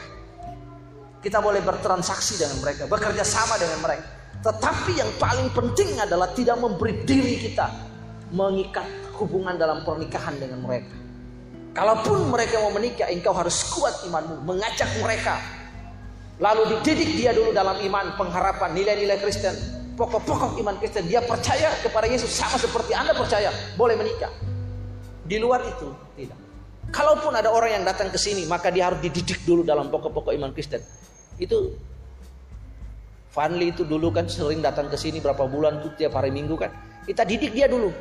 Kita 1.23 1.41
boleh 1.41 1.63
bertransaksi 1.63 2.37
dengan 2.37 2.61
mereka, 2.61 2.85
bekerja 2.85 3.23
sama 3.25 3.57
dengan 3.57 3.81
mereka. 3.81 4.05
Tetapi 4.43 4.91
yang 5.01 5.11
paling 5.17 5.49
penting 5.49 5.97
adalah 5.97 6.29
tidak 6.37 6.61
memberi 6.61 7.01
diri 7.07 7.41
kita 7.41 7.67
mengikat 8.29 8.85
hubungan 9.17 9.57
dalam 9.57 9.81
pernikahan 9.81 10.37
dengan 10.37 10.61
mereka. 10.61 10.93
Kalaupun 11.73 12.29
mereka 12.29 12.61
mau 12.61 12.73
menikah, 12.73 13.09
engkau 13.09 13.33
harus 13.33 13.65
kuat 13.73 14.05
imanmu, 14.05 14.45
mengajak 14.45 14.89
mereka. 15.01 15.41
Lalu 16.37 16.77
dididik 16.77 17.17
dia 17.17 17.33
dulu 17.33 17.49
dalam 17.49 17.81
iman, 17.81 18.13
pengharapan, 18.13 18.77
nilai-nilai 18.77 19.17
Kristen, 19.17 19.57
pokok-pokok 19.97 20.61
iman 20.61 20.77
Kristen. 20.77 21.09
Dia 21.09 21.25
percaya 21.25 21.73
kepada 21.81 22.05
Yesus 22.05 22.29
sama 22.29 22.61
seperti 22.61 22.93
Anda 22.93 23.17
percaya, 23.17 23.49
boleh 23.73 23.97
menikah. 23.97 24.29
Di 25.25 25.41
luar 25.41 25.65
itu 25.65 25.89
tidak. 26.13 26.46
Kalaupun 26.87 27.35
ada 27.35 27.51
orang 27.51 27.81
yang 27.81 27.83
datang 27.83 28.07
ke 28.07 28.15
sini, 28.15 28.47
maka 28.47 28.71
dia 28.71 28.87
harus 28.87 29.03
dididik 29.03 29.43
dulu 29.43 29.67
dalam 29.67 29.91
pokok-pokok 29.91 30.31
iman 30.39 30.55
Kristen. 30.55 30.79
Itu 31.35 31.75
Fanli 33.37 33.69
itu 33.69 33.85
dulu 33.85 34.09
kan 34.09 34.25
sering 34.25 34.65
datang 34.65 34.89
ke 34.89 34.97
sini 34.97 35.21
berapa 35.21 35.45
bulan 35.45 35.77
tuh 35.83 35.93
tiap 35.93 36.17
hari 36.17 36.33
Minggu 36.33 36.57
kan. 36.57 36.73
Kita 37.05 37.21
didik 37.21 37.53
dia 37.53 37.69
dulu. 37.69 37.93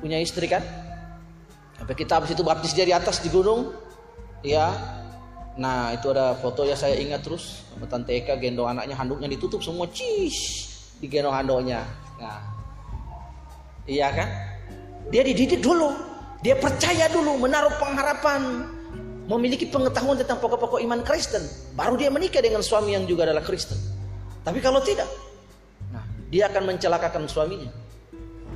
Punya 0.00 0.16
istri 0.16 0.48
kan. 0.48 0.64
Sampai 1.76 1.92
kita 1.92 2.22
habis 2.22 2.32
itu 2.32 2.40
baptis 2.40 2.72
dia 2.72 2.88
di 2.88 2.94
atas 2.94 3.20
di 3.20 3.28
gunung. 3.28 3.76
Ya. 4.40 4.72
Nah, 5.60 5.92
itu 5.92 6.08
ada 6.08 6.34
foto 6.40 6.64
ya 6.64 6.72
saya 6.74 6.96
ingat 6.96 7.20
terus 7.20 7.68
sama 7.70 7.86
Tante 7.86 8.16
Eka 8.16 8.40
gendong 8.40 8.66
anaknya 8.66 8.98
handuknya 8.98 9.28
ditutup 9.30 9.62
semua 9.62 9.86
cis 9.92 10.34
di 11.02 11.06
gendong 11.10 11.34
handuknya. 11.34 11.84
Nah. 12.16 12.40
Iya 13.84 14.08
kan? 14.08 14.28
Dia 15.12 15.20
dididik 15.20 15.60
dulu 15.60 16.13
dia 16.44 16.60
percaya 16.60 17.08
dulu, 17.08 17.40
menaruh 17.40 17.72
pengharapan, 17.80 18.68
memiliki 19.24 19.64
pengetahuan 19.64 20.20
tentang 20.20 20.36
pokok-pokok 20.44 20.76
iman 20.84 21.00
Kristen, 21.00 21.40
baru 21.72 21.96
dia 21.96 22.12
menikah 22.12 22.44
dengan 22.44 22.60
suami 22.60 22.92
yang 22.92 23.08
juga 23.08 23.24
adalah 23.24 23.40
Kristen. 23.40 23.80
Tapi 24.44 24.60
kalau 24.60 24.84
tidak, 24.84 25.08
nah, 25.88 26.04
dia 26.28 26.52
akan 26.52 26.68
mencelakakan 26.68 27.24
suaminya. 27.24 27.72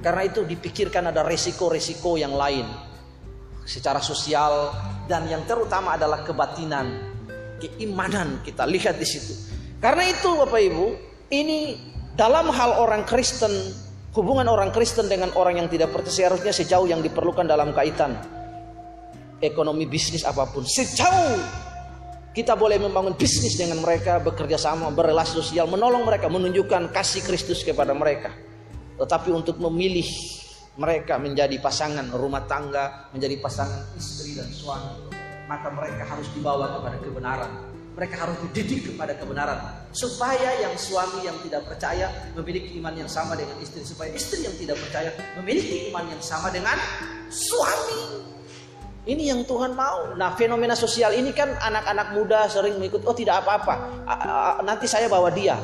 Karena 0.04 0.28
itu 0.28 0.44
dipikirkan 0.44 1.08
ada 1.08 1.24
resiko-resiko 1.24 2.20
yang 2.20 2.36
lain 2.36 2.68
secara 3.64 4.04
sosial 4.04 4.68
dan 5.08 5.24
yang 5.24 5.48
terutama 5.48 5.96
adalah 5.96 6.20
kebatinan, 6.28 6.92
keimanan 7.56 8.44
kita 8.44 8.68
lihat 8.68 9.00
di 9.00 9.08
situ. 9.08 9.32
Karena 9.80 10.04
itu 10.04 10.28
Bapak 10.36 10.60
Ibu, 10.60 10.86
ini 11.32 11.80
dalam 12.12 12.52
hal 12.52 12.84
orang 12.84 13.08
Kristen 13.08 13.87
Hubungan 14.16 14.48
orang 14.48 14.72
Kristen 14.72 15.04
dengan 15.04 15.28
orang 15.36 15.60
yang 15.60 15.68
tidak 15.68 15.92
percaya 15.92 16.32
seharusnya 16.32 16.52
sejauh 16.56 16.88
yang 16.88 17.04
diperlukan 17.04 17.44
dalam 17.44 17.76
kaitan 17.76 18.16
ekonomi 19.44 19.84
bisnis 19.84 20.24
apa 20.24 20.48
pun. 20.48 20.64
Sejauh 20.64 21.36
kita 22.32 22.56
boleh 22.56 22.80
membangun 22.80 23.12
bisnis 23.12 23.60
dengan 23.60 23.84
mereka, 23.84 24.16
bekerja 24.16 24.56
sama, 24.56 24.88
berrelasi 24.88 25.44
sosial, 25.44 25.68
menolong 25.68 26.08
mereka, 26.08 26.32
menunjukkan 26.32 26.88
kasih 26.88 27.20
Kristus 27.20 27.60
kepada 27.60 27.92
mereka. 27.92 28.32
Tetapi 28.96 29.28
untuk 29.28 29.60
memilih 29.60 30.08
mereka 30.80 31.20
menjadi 31.20 31.60
pasangan 31.60 32.08
rumah 32.14 32.48
tangga, 32.48 33.12
menjadi 33.12 33.36
pasangan 33.42 33.92
istri 33.92 34.38
dan 34.38 34.48
suami, 34.48 35.10
maka 35.50 35.68
mereka 35.68 36.08
harus 36.08 36.30
dibawa 36.32 36.80
kepada 36.80 36.96
kebenaran 37.02 37.67
mereka 37.98 38.14
harus 38.22 38.38
dididik 38.46 38.94
kepada 38.94 39.18
kebenaran. 39.18 39.58
Supaya 39.90 40.54
yang 40.62 40.78
suami 40.78 41.26
yang 41.26 41.34
tidak 41.42 41.66
percaya 41.66 42.06
memiliki 42.38 42.78
iman 42.78 42.94
yang 42.94 43.10
sama 43.10 43.34
dengan 43.34 43.58
istri. 43.58 43.82
Supaya 43.82 44.14
istri 44.14 44.46
yang 44.46 44.54
tidak 44.54 44.78
percaya 44.78 45.10
memiliki 45.34 45.90
iman 45.90 46.06
yang 46.06 46.22
sama 46.22 46.54
dengan 46.54 46.78
suami. 47.26 48.22
Ini 49.02 49.34
yang 49.34 49.42
Tuhan 49.42 49.74
mau. 49.74 50.14
Nah 50.14 50.38
fenomena 50.38 50.78
sosial 50.78 51.10
ini 51.18 51.34
kan 51.34 51.58
anak-anak 51.58 52.14
muda 52.14 52.46
sering 52.46 52.78
mengikut 52.78 53.02
oh 53.02 53.16
tidak 53.18 53.42
apa-apa. 53.42 54.06
Nanti 54.62 54.86
saya 54.86 55.10
bawa 55.10 55.34
dia. 55.34 55.58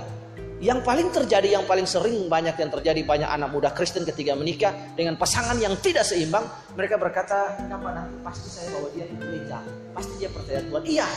Yang 0.58 0.80
paling 0.80 1.08
terjadi 1.12 1.60
yang 1.60 1.68
paling 1.68 1.84
sering 1.84 2.26
banyak 2.26 2.56
yang 2.56 2.72
terjadi 2.72 3.04
banyak 3.04 3.28
anak 3.28 3.52
muda 3.52 3.70
Kristen 3.76 4.02
ketika 4.08 4.32
menikah 4.32 4.72
dengan 4.96 5.14
pasangan 5.20 5.60
yang 5.60 5.76
tidak 5.76 6.08
seimbang 6.08 6.46
mereka 6.72 6.96
berkata 6.96 7.58
kenapa 7.60 7.92
nanti 7.92 8.16
pasti 8.24 8.48
saya 8.48 8.72
bawa 8.72 8.88
dia 8.96 9.04
ke 9.04 9.16
gereja? 9.18 9.60
Pasti 9.92 10.14
dia 10.16 10.32
percaya 10.32 10.64
Tuhan. 10.64 10.82
Iya 10.88 11.08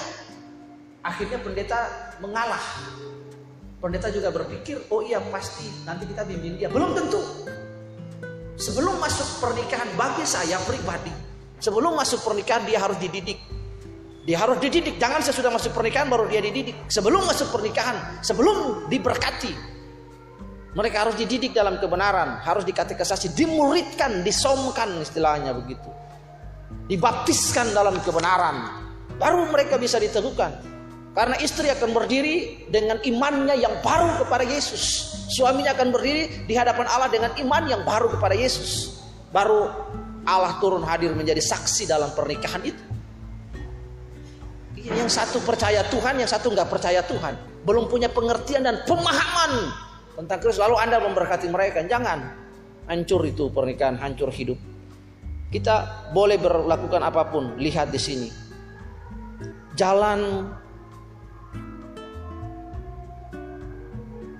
Akhirnya 1.07 1.39
pendeta 1.39 1.87
mengalah. 2.19 2.59
Pendeta 3.79 4.11
juga 4.11 4.27
berpikir, 4.33 4.91
oh 4.91 4.99
iya 5.05 5.23
pasti 5.31 5.63
nanti 5.87 6.03
kita 6.03 6.27
bimbing 6.27 6.59
dia. 6.59 6.67
Belum 6.67 6.91
tentu. 6.91 7.23
Sebelum 8.57 8.99
masuk 8.99 9.39
pernikahan 9.39 9.87
bagi 9.95 10.25
saya 10.27 10.57
pribadi, 10.65 11.13
sebelum 11.61 11.95
masuk 11.95 12.25
pernikahan 12.25 12.67
dia 12.67 12.81
harus 12.81 12.97
dididik. 12.99 13.39
Dia 14.27 14.43
harus 14.43 14.59
dididik. 14.59 14.99
Jangan 14.99 15.23
sesudah 15.23 15.47
masuk 15.53 15.71
pernikahan 15.71 16.11
baru 16.11 16.27
dia 16.27 16.43
dididik. 16.43 16.75
Sebelum 16.91 17.23
masuk 17.23 17.47
pernikahan, 17.55 18.19
sebelum 18.19 18.89
diberkati. 18.91 19.79
Mereka 20.75 21.07
harus 21.07 21.15
dididik 21.15 21.55
dalam 21.55 21.79
kebenaran, 21.79 22.43
harus 22.43 22.67
dikatekisasi, 22.67 23.31
dimuridkan, 23.33 24.27
disomkan 24.27 24.99
istilahnya 24.99 25.55
begitu. 25.55 25.87
Dibaptiskan 26.91 27.71
dalam 27.71 28.03
kebenaran. 28.03 28.83
Baru 29.15 29.47
mereka 29.47 29.79
bisa 29.79 29.95
diteguhkan. 29.97 30.76
Karena 31.13 31.35
istri 31.41 31.67
akan 31.71 31.95
berdiri 31.97 32.67
dengan 32.69 33.01
imannya 33.01 33.57
yang 33.57 33.73
baru 33.81 34.21
kepada 34.21 34.45
Yesus. 34.45 35.15
Suaminya 35.33 35.73
akan 35.73 35.89
berdiri 35.89 36.45
di 36.45 36.53
hadapan 36.53 36.85
Allah 36.87 37.09
dengan 37.09 37.33
iman 37.35 37.63
yang 37.65 37.81
baru 37.83 38.13
kepada 38.13 38.37
Yesus. 38.37 39.01
Baru 39.33 39.67
Allah 40.27 40.59
turun 40.59 40.83
hadir 40.83 41.15
menjadi 41.15 41.39
saksi 41.39 41.87
dalam 41.89 42.11
pernikahan 42.13 42.61
itu. 42.67 42.83
Yang 44.87 45.19
satu 45.19 45.43
percaya 45.43 45.83
Tuhan, 45.87 46.21
yang 46.21 46.29
satu 46.29 46.53
nggak 46.53 46.69
percaya 46.69 47.03
Tuhan. 47.03 47.35
Belum 47.67 47.91
punya 47.91 48.07
pengertian 48.07 48.63
dan 48.63 48.83
pemahaman 48.87 49.73
tentang 50.15 50.37
Kristus. 50.39 50.63
Lalu 50.63 50.75
Anda 50.79 51.03
memberkati 51.03 51.47
mereka. 51.51 51.83
Jangan 51.83 52.23
hancur 52.87 53.25
itu 53.27 53.51
pernikahan, 53.51 53.99
hancur 53.99 54.31
hidup. 54.31 54.55
Kita 55.51 56.07
boleh 56.15 56.39
berlakukan 56.39 57.03
apa 57.03 57.27
pun. 57.27 57.59
Lihat 57.59 57.91
di 57.91 57.99
sini. 57.99 58.29
Jalan 59.75 60.49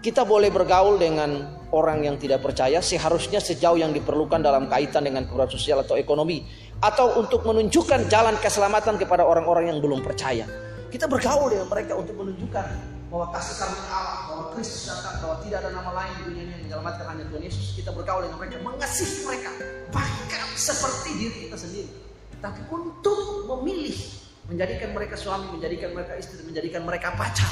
Kita 0.08 0.24
boleh 0.24 0.48
bergaul 0.48 0.96
dengan 0.96 1.36
orang 1.76 2.08
yang 2.08 2.15
tidak 2.15 2.39
percaya 2.39 2.80
seharusnya 2.80 3.43
sejauh 3.43 3.76
yang 3.76 3.91
diperlukan 3.91 4.39
dalam 4.39 4.72
kaitan 4.72 5.04
dengan 5.04 5.28
kebutuhan 5.28 5.52
sosial 5.52 5.84
atau 5.84 6.00
ekonomi 6.00 6.48
atau 6.80 7.20
untuk 7.20 7.43
menunjukkan 7.43 8.08
jalan 8.08 8.39
keselamatan 8.39 8.96
kepada 8.96 9.28
orang-orang 9.28 9.67
yang 9.67 9.84
belum 9.84 10.00
percaya. 10.00 10.48
Kita 10.88 11.12
bergaul 11.12 11.52
dengan 11.52 11.67
mereka 11.67 12.00
untuk 12.00 12.24
menunjukkan 12.24 12.65
bahwa 13.12 13.36
kasih 13.36 13.56
karunia 13.60 13.91
Allah, 13.91 14.17
bahwa 14.32 14.43
Kristus 14.56 14.88
datang, 14.88 15.15
bahwa 15.20 15.36
tidak 15.43 15.58
ada 15.60 15.70
nama 15.76 15.91
lain 15.91 16.12
di 16.15 16.22
dunia 16.24 16.43
ini 16.48 16.52
yang 16.56 16.62
menyelamatkan 16.72 17.06
hanya 17.12 17.24
Tuhan 17.28 17.43
Yesus. 17.43 17.65
Kita 17.76 17.89
bergaul 17.91 18.22
dengan 18.24 18.38
mereka, 18.39 18.56
mengasihi 18.63 19.20
mereka, 19.28 19.52
bahkan 19.91 20.48
seperti 20.56 21.10
diri 21.20 21.38
kita 21.52 21.58
sendiri. 21.60 21.91
Tapi 22.39 22.63
untuk 22.72 23.43
memilih 23.43 24.00
menjadikan 24.48 24.96
mereka 24.96 25.20
suami, 25.20 25.52
menjadikan 25.52 25.91
mereka 25.91 26.15
istri, 26.15 26.39
menjadikan 26.48 26.88
mereka 26.88 27.12
pacar, 27.20 27.52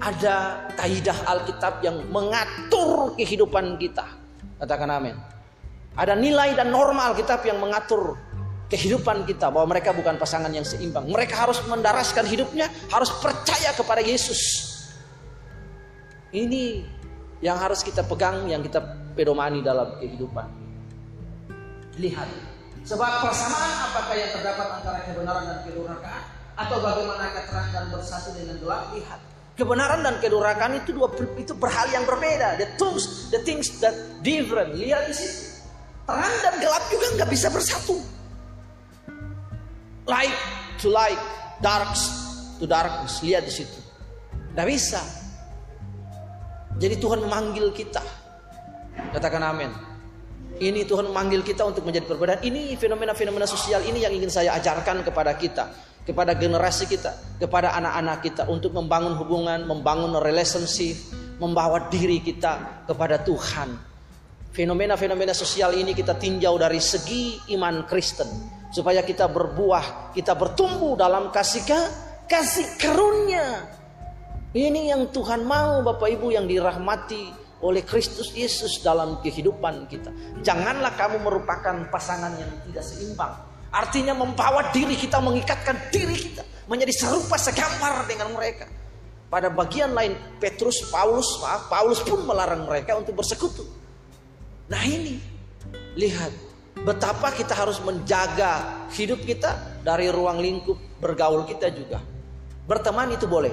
ada 0.00 0.68
kaidah 0.76 1.16
Alkitab 1.24 1.80
yang 1.80 2.04
mengatur 2.12 3.16
kehidupan 3.16 3.80
kita. 3.80 4.04
Katakan 4.60 4.88
amin. 4.92 5.16
Ada 5.96 6.12
nilai 6.12 6.52
dan 6.52 6.68
norma 6.68 7.08
Alkitab 7.12 7.40
yang 7.48 7.56
mengatur 7.56 8.20
kehidupan 8.68 9.24
kita 9.24 9.48
bahwa 9.48 9.72
mereka 9.72 9.94
bukan 9.96 10.20
pasangan 10.20 10.52
yang 10.52 10.66
seimbang. 10.66 11.08
Mereka 11.08 11.32
harus 11.32 11.62
mendaraskan 11.64 12.26
hidupnya, 12.28 12.68
harus 12.92 13.08
percaya 13.22 13.72
kepada 13.72 14.02
Yesus. 14.04 14.74
Ini 16.34 16.84
yang 17.40 17.56
harus 17.56 17.80
kita 17.80 18.04
pegang, 18.04 18.44
yang 18.50 18.60
kita 18.60 18.82
pedomani 19.16 19.64
dalam 19.64 19.96
kehidupan. 19.96 20.48
Lihat, 21.96 22.28
sebab 22.84 23.24
persamaan 23.24 23.88
apakah 23.88 24.14
yang 24.20 24.30
terdapat 24.36 24.66
antara 24.68 25.00
kebenaran 25.08 25.44
dan 25.48 25.58
kedurhakaan 25.64 26.24
atau 26.60 26.76
bagaimana 26.84 27.32
terang 27.32 27.68
dan 27.72 27.84
bersatu 27.88 28.36
dengan 28.36 28.60
gelap? 28.60 28.92
Lihat, 28.92 29.20
Kebenaran 29.56 30.04
dan 30.04 30.20
kedurakan 30.20 30.84
itu 30.84 30.92
dua 30.92 31.08
itu 31.40 31.56
berhal 31.56 31.88
yang 31.88 32.04
berbeda. 32.04 32.60
The 32.60 32.76
things, 32.76 33.32
the 33.32 33.40
things 33.40 33.80
that 33.80 33.96
different. 34.20 34.76
Lihat 34.76 35.08
di 35.08 35.16
sini. 35.16 35.36
Terang 36.04 36.34
dan 36.44 36.54
gelap 36.60 36.84
juga 36.92 37.06
nggak 37.16 37.30
bisa 37.32 37.48
bersatu. 37.48 37.96
Light 40.04 40.36
to 40.76 40.92
light, 40.92 41.16
dark 41.64 41.88
to 42.60 42.68
darkness. 42.68 43.24
Lihat 43.24 43.48
di 43.48 43.52
situ. 43.64 43.80
Nggak 44.52 44.68
bisa. 44.68 45.00
Jadi 46.76 47.00
Tuhan 47.00 47.24
memanggil 47.24 47.72
kita. 47.72 48.04
Katakan 49.16 49.40
amin. 49.40 49.72
Ini 50.60 50.84
Tuhan 50.84 51.08
memanggil 51.08 51.40
kita 51.40 51.64
untuk 51.64 51.88
menjadi 51.88 52.04
perbedaan. 52.04 52.44
Ini 52.44 52.76
fenomena-fenomena 52.76 53.48
sosial 53.48 53.80
ini 53.88 54.04
yang 54.04 54.12
ingin 54.12 54.28
saya 54.28 54.52
ajarkan 54.60 55.00
kepada 55.00 55.32
kita 55.32 55.95
kepada 56.06 56.38
generasi 56.38 56.86
kita, 56.86 57.36
kepada 57.42 57.74
anak-anak 57.74 58.22
kita 58.22 58.42
untuk 58.46 58.70
membangun 58.70 59.18
hubungan, 59.18 59.66
membangun 59.66 60.14
relationship, 60.22 60.94
membawa 61.42 61.90
diri 61.90 62.22
kita 62.22 62.86
kepada 62.86 63.18
Tuhan. 63.26 63.74
Fenomena-fenomena 64.54 65.36
sosial 65.36 65.76
ini 65.76 65.92
kita 65.92 66.16
tinjau 66.16 66.56
dari 66.56 66.80
segi 66.80 67.52
iman 67.58 67.84
Kristen 67.84 68.30
supaya 68.72 69.04
kita 69.04 69.28
berbuah, 69.28 70.14
kita 70.16 70.32
bertumbuh 70.32 70.96
dalam 70.96 71.28
kasih 71.34 71.66
kasih 72.24 72.66
karunia. 72.80 73.66
Ini 74.56 74.96
yang 74.96 75.12
Tuhan 75.12 75.44
mau 75.44 75.84
Bapak 75.84 76.08
Ibu 76.08 76.32
yang 76.32 76.48
dirahmati 76.48 77.44
oleh 77.60 77.84
Kristus 77.84 78.32
Yesus 78.32 78.80
dalam 78.80 79.20
kehidupan 79.20 79.84
kita. 79.90 80.08
Janganlah 80.40 80.96
kamu 80.96 81.20
merupakan 81.20 81.76
pasangan 81.92 82.32
yang 82.40 82.48
tidak 82.64 82.84
seimbang 82.86 83.55
Artinya 83.76 84.16
membawa 84.16 84.72
diri 84.72 84.96
kita, 84.96 85.20
mengikatkan 85.20 85.92
diri 85.92 86.16
kita 86.16 86.40
menjadi 86.64 86.92
serupa 86.96 87.36
segambar 87.36 88.08
dengan 88.08 88.32
mereka. 88.32 88.64
Pada 89.28 89.52
bagian 89.52 89.92
lain 89.92 90.16
Petrus, 90.40 90.86
Paulus, 90.88 91.28
maaf, 91.42 91.68
Paulus 91.68 92.00
pun 92.00 92.24
melarang 92.24 92.64
mereka 92.64 92.96
untuk 92.96 93.20
bersekutu. 93.20 93.68
Nah 94.72 94.80
ini, 94.86 95.20
lihat 95.98 96.32
betapa 96.82 97.34
kita 97.36 97.52
harus 97.52 97.82
menjaga 97.84 98.86
hidup 98.94 99.20
kita 99.28 99.82
dari 99.84 100.08
ruang 100.08 100.40
lingkup 100.40 100.78
bergaul 101.02 101.44
kita 101.44 101.68
juga. 101.74 102.00
Berteman 102.66 103.12
itu 103.12 103.28
boleh, 103.28 103.52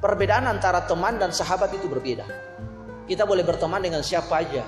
perbedaan 0.00 0.46
antara 0.48 0.84
teman 0.84 1.18
dan 1.18 1.32
sahabat 1.34 1.74
itu 1.74 1.90
berbeda. 1.90 2.24
Kita 3.04 3.26
boleh 3.28 3.42
berteman 3.44 3.82
dengan 3.82 4.00
siapa 4.00 4.40
aja, 4.40 4.64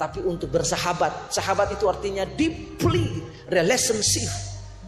tapi 0.00 0.24
untuk 0.24 0.48
bersahabat. 0.48 1.28
Sahabat 1.28 1.76
itu 1.76 1.84
artinya 1.84 2.24
deeply 2.24 3.20
relationship, 3.50 4.30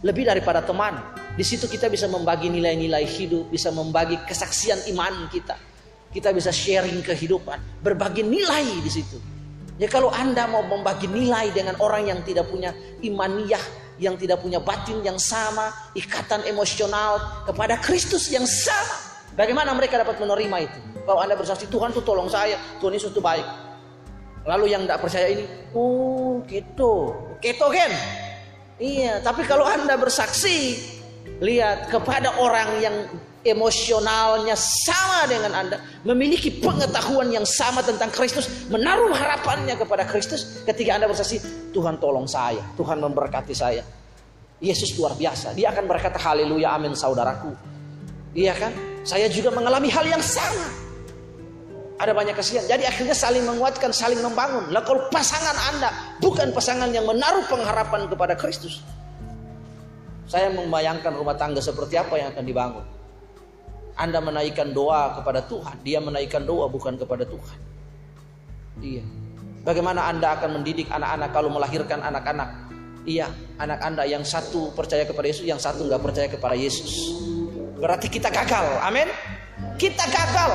lebih 0.01 0.25
daripada 0.25 0.63
teman. 0.63 0.95
Di 1.35 1.43
situ 1.43 1.67
kita 1.67 1.91
bisa 1.91 2.07
membagi 2.07 2.47
nilai-nilai 2.47 3.03
hidup, 3.03 3.51
bisa 3.51 3.69
membagi 3.69 4.17
kesaksian 4.23 4.87
iman 4.95 5.27
kita. 5.27 5.59
Kita 6.13 6.29
bisa 6.29 6.53
sharing 6.53 7.01
kehidupan, 7.01 7.81
berbagi 7.81 8.21
nilai 8.21 8.69
di 8.85 8.91
situ. 8.91 9.17
Ya 9.81 9.89
kalau 9.89 10.13
Anda 10.13 10.45
mau 10.45 10.61
membagi 10.61 11.09
nilai 11.09 11.49
dengan 11.49 11.73
orang 11.81 12.05
yang 12.05 12.21
tidak 12.21 12.45
punya 12.45 12.69
imaniyah, 13.01 13.61
yang 13.97 14.13
tidak 14.13 14.45
punya 14.45 14.61
batin 14.61 15.01
yang 15.01 15.17
sama, 15.17 15.73
ikatan 15.97 16.45
emosional 16.45 17.41
kepada 17.49 17.81
Kristus 17.81 18.29
yang 18.29 18.45
sama. 18.45 19.09
Bagaimana 19.33 19.73
mereka 19.73 19.97
dapat 19.97 20.21
menerima 20.21 20.57
itu? 20.69 20.79
Kalau 21.09 21.19
Anda 21.25 21.33
bersaksi 21.33 21.65
Tuhan 21.65 21.89
tuh 21.89 22.05
tolong 22.05 22.29
saya, 22.29 22.61
Tuhan 22.77 22.93
Yesus 22.93 23.09
itu 23.09 23.17
baik. 23.17 23.43
Lalu 24.45 24.69
yang 24.69 24.85
tidak 24.85 25.01
percaya 25.01 25.27
ini, 25.33 25.49
oh 25.73 26.45
gitu, 26.45 27.17
kan? 27.41 27.91
Iya, 28.81 29.21
tapi 29.21 29.45
kalau 29.45 29.63
anda 29.63 29.93
bersaksi, 29.95 30.81
lihat 31.39 31.93
kepada 31.93 32.33
orang 32.41 32.69
yang 32.81 32.95
emosionalnya 33.43 34.55
sama 34.57 35.29
dengan 35.29 35.51
anda, 35.53 35.77
memiliki 36.07 36.49
pengetahuan 36.49 37.29
yang 37.29 37.45
sama 37.45 37.83
tentang 37.83 38.09
Kristus, 38.09 38.49
menaruh 38.71 39.13
harapannya 39.13 39.77
kepada 39.77 40.07
Kristus. 40.07 40.63
Ketika 40.65 40.97
anda 40.97 41.05
bersaksi, 41.05 41.43
Tuhan 41.75 42.01
tolong 42.01 42.25
saya, 42.25 42.63
Tuhan 42.79 42.97
memberkati 43.03 43.53
saya. 43.53 43.83
Yesus 44.63 44.95
luar 44.95 45.13
biasa, 45.19 45.51
dia 45.51 45.75
akan 45.75 45.85
berkata 45.91 46.15
haleluya 46.15 46.71
amin 46.79 46.95
saudaraku. 46.95 47.51
Iya 48.31 48.55
kan? 48.55 48.71
Saya 49.03 49.27
juga 49.27 49.51
mengalami 49.51 49.91
hal 49.91 50.07
yang 50.07 50.23
sama 50.23 50.82
ada 52.01 52.11
banyak 52.11 52.33
kesian. 52.33 52.65
Jadi 52.65 52.83
akhirnya 52.89 53.13
saling 53.13 53.45
menguatkan, 53.45 53.93
saling 53.93 54.19
membangun. 54.19 54.73
Lah 54.73 54.81
kalau 54.81 55.05
pasangan 55.13 55.53
Anda 55.73 55.89
bukan 56.17 56.49
pasangan 56.49 56.89
yang 56.89 57.05
menaruh 57.05 57.45
pengharapan 57.45 58.09
kepada 58.09 58.33
Kristus. 58.33 58.81
Saya 60.25 60.49
membayangkan 60.49 61.13
rumah 61.13 61.37
tangga 61.37 61.61
seperti 61.61 61.99
apa 61.99 62.17
yang 62.17 62.33
akan 62.33 62.45
dibangun. 62.47 62.85
Anda 63.93 64.17
menaikkan 64.17 64.73
doa 64.73 65.13
kepada 65.21 65.45
Tuhan, 65.45 65.77
dia 65.85 66.01
menaikkan 66.01 66.41
doa 66.41 66.65
bukan 66.65 66.97
kepada 66.97 67.29
Tuhan. 67.29 67.57
Iya. 68.81 69.05
Bagaimana 69.61 70.09
Anda 70.09 70.33
akan 70.33 70.59
mendidik 70.59 70.89
anak-anak 70.89 71.29
kalau 71.29 71.53
melahirkan 71.53 72.01
anak-anak? 72.01 72.49
Iya, 73.05 73.29
anak 73.61 73.79
Anda 73.85 74.03
yang 74.09 74.25
satu 74.25 74.73
percaya 74.73 75.05
kepada 75.05 75.29
Yesus, 75.29 75.45
yang 75.45 75.61
satu 75.61 75.85
nggak 75.85 76.01
percaya 76.01 76.27
kepada 76.31 76.57
Yesus. 76.57 77.13
Berarti 77.77 78.09
kita 78.09 78.33
gagal. 78.33 78.65
Amin. 78.81 79.11
Kita 79.77 80.07
gagal. 80.09 80.51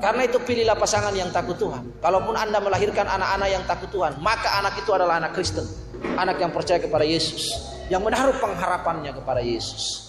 Karena 0.00 0.24
itu 0.24 0.40
pilihlah 0.40 0.80
pasangan 0.80 1.12
yang 1.12 1.28
takut 1.28 1.60
Tuhan. 1.60 2.00
Kalaupun 2.00 2.32
Anda 2.32 2.56
melahirkan 2.56 3.04
anak-anak 3.04 3.48
yang 3.52 3.64
takut 3.68 3.92
Tuhan, 3.92 4.16
maka 4.24 4.56
anak 4.56 4.80
itu 4.80 4.90
adalah 4.96 5.20
anak 5.20 5.36
Kristen. 5.36 5.68
Anak 6.16 6.40
yang 6.40 6.48
percaya 6.50 6.80
kepada 6.80 7.04
Yesus. 7.04 7.52
Yang 7.92 8.08
menaruh 8.08 8.36
pengharapannya 8.40 9.12
kepada 9.12 9.44
Yesus. 9.44 10.08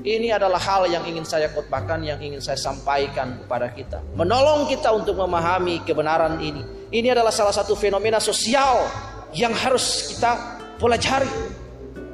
Ini 0.00 0.32
adalah 0.32 0.56
hal 0.56 0.88
yang 0.88 1.04
ingin 1.04 1.28
saya 1.28 1.52
khotbahkan, 1.52 2.00
yang 2.00 2.16
ingin 2.24 2.40
saya 2.40 2.56
sampaikan 2.56 3.44
kepada 3.44 3.68
kita. 3.68 4.00
Menolong 4.16 4.64
kita 4.72 4.88
untuk 4.96 5.20
memahami 5.20 5.84
kebenaran 5.84 6.40
ini. 6.40 6.64
Ini 6.88 7.12
adalah 7.12 7.28
salah 7.28 7.52
satu 7.52 7.76
fenomena 7.76 8.16
sosial 8.16 8.88
yang 9.36 9.52
harus 9.52 10.08
kita 10.08 10.56
pelajari 10.80 11.28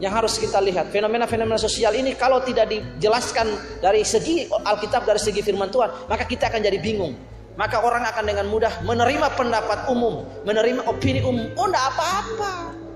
yang 0.00 0.12
harus 0.12 0.36
kita 0.36 0.60
lihat. 0.60 0.92
Fenomena-fenomena 0.92 1.56
sosial 1.56 1.96
ini 1.96 2.12
kalau 2.16 2.44
tidak 2.44 2.68
dijelaskan 2.68 3.52
dari 3.80 4.04
segi 4.04 4.48
Alkitab, 4.48 5.08
dari 5.08 5.20
segi 5.20 5.40
firman 5.40 5.72
Tuhan, 5.72 6.08
maka 6.08 6.24
kita 6.28 6.52
akan 6.52 6.60
jadi 6.60 6.78
bingung. 6.80 7.16
maka 7.56 7.80
orang 7.80 8.04
akan 8.04 8.24
dengan 8.28 8.46
mudah 8.52 8.84
menerima 8.84 9.32
pendapat 9.34 9.88
umum, 9.88 10.28
menerima 10.44 10.84
opini 10.84 11.24
umum. 11.24 11.48
Oh, 11.56 11.66
enggak 11.66 11.88
apa-apa. 11.96 12.50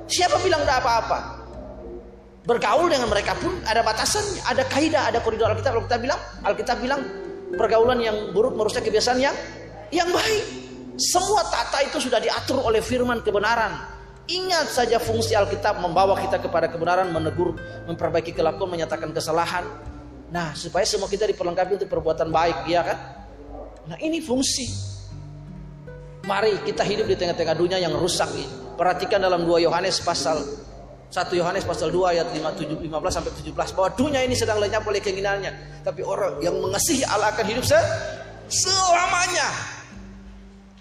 Siapa 0.05 0.37
bilang 0.45 0.63
enggak 0.63 0.85
apa-apa? 0.85 1.19
Bergaul 2.45 2.93
dengan 2.93 3.09
mereka 3.09 3.37
pun 3.41 3.57
ada 3.65 3.81
batasannya, 3.81 4.45
ada 4.45 4.63
kaidah, 4.69 5.09
ada 5.09 5.19
koridor 5.25 5.49
Alkitab. 5.53 5.73
Kalau 5.77 5.85
kita 5.89 5.99
bilang, 6.01 6.21
Alkitab 6.45 6.77
bilang 6.81 7.01
pergaulan 7.57 7.99
yang 8.05 8.17
buruk 8.37 8.53
merusak 8.53 8.85
kebiasaan 8.85 9.21
yang 9.21 9.37
yang 9.89 10.09
baik. 10.13 10.45
Semua 11.01 11.41
tata 11.49 11.81
itu 11.81 11.97
sudah 11.97 12.21
diatur 12.21 12.61
oleh 12.61 12.85
firman 12.85 13.25
kebenaran. 13.25 13.73
Ingat 14.31 14.71
saja 14.71 15.03
fungsi 15.03 15.35
Alkitab 15.35 15.83
membawa 15.83 16.15
kita 16.15 16.39
kepada 16.39 16.71
kebenaran, 16.71 17.11
menegur, 17.11 17.59
memperbaiki 17.91 18.31
kelakuan, 18.31 18.71
menyatakan 18.71 19.11
kesalahan. 19.11 19.67
Nah, 20.31 20.55
supaya 20.55 20.87
semua 20.87 21.11
kita 21.11 21.27
diperlengkapi 21.27 21.83
untuk 21.83 21.91
perbuatan 21.91 22.31
baik, 22.31 22.71
ya 22.71 22.87
kan? 22.87 22.99
Nah 23.91 23.99
ini 23.99 24.23
fungsi. 24.23 24.71
Mari 26.31 26.63
kita 26.63 26.87
hidup 26.87 27.11
di 27.11 27.19
tengah-tengah 27.19 27.59
dunia 27.59 27.83
yang 27.83 27.91
rusak 27.99 28.31
ini. 28.39 28.47
Perhatikan 28.79 29.19
dalam 29.19 29.43
2 29.43 29.67
Yohanes 29.67 29.99
pasal 29.99 30.39
1 31.11 31.35
Yohanes 31.35 31.67
pasal 31.67 31.91
2 31.91 32.15
ayat 32.15 32.31
5, 32.31 32.39
7, 32.55 32.87
15 32.87 32.87
sampai 33.11 33.33
17 33.35 33.75
bahwa 33.75 33.91
dunia 33.99 34.23
ini 34.23 34.39
sedang 34.39 34.63
lenyap 34.63 34.87
oleh 34.87 35.03
keinginannya. 35.03 35.83
Tapi 35.83 36.07
orang 36.07 36.39
yang 36.39 36.55
mengasihi 36.63 37.03
Allah 37.03 37.35
akan 37.35 37.47
hidup 37.51 37.67
se 37.67 37.75
selamanya. 38.47 39.51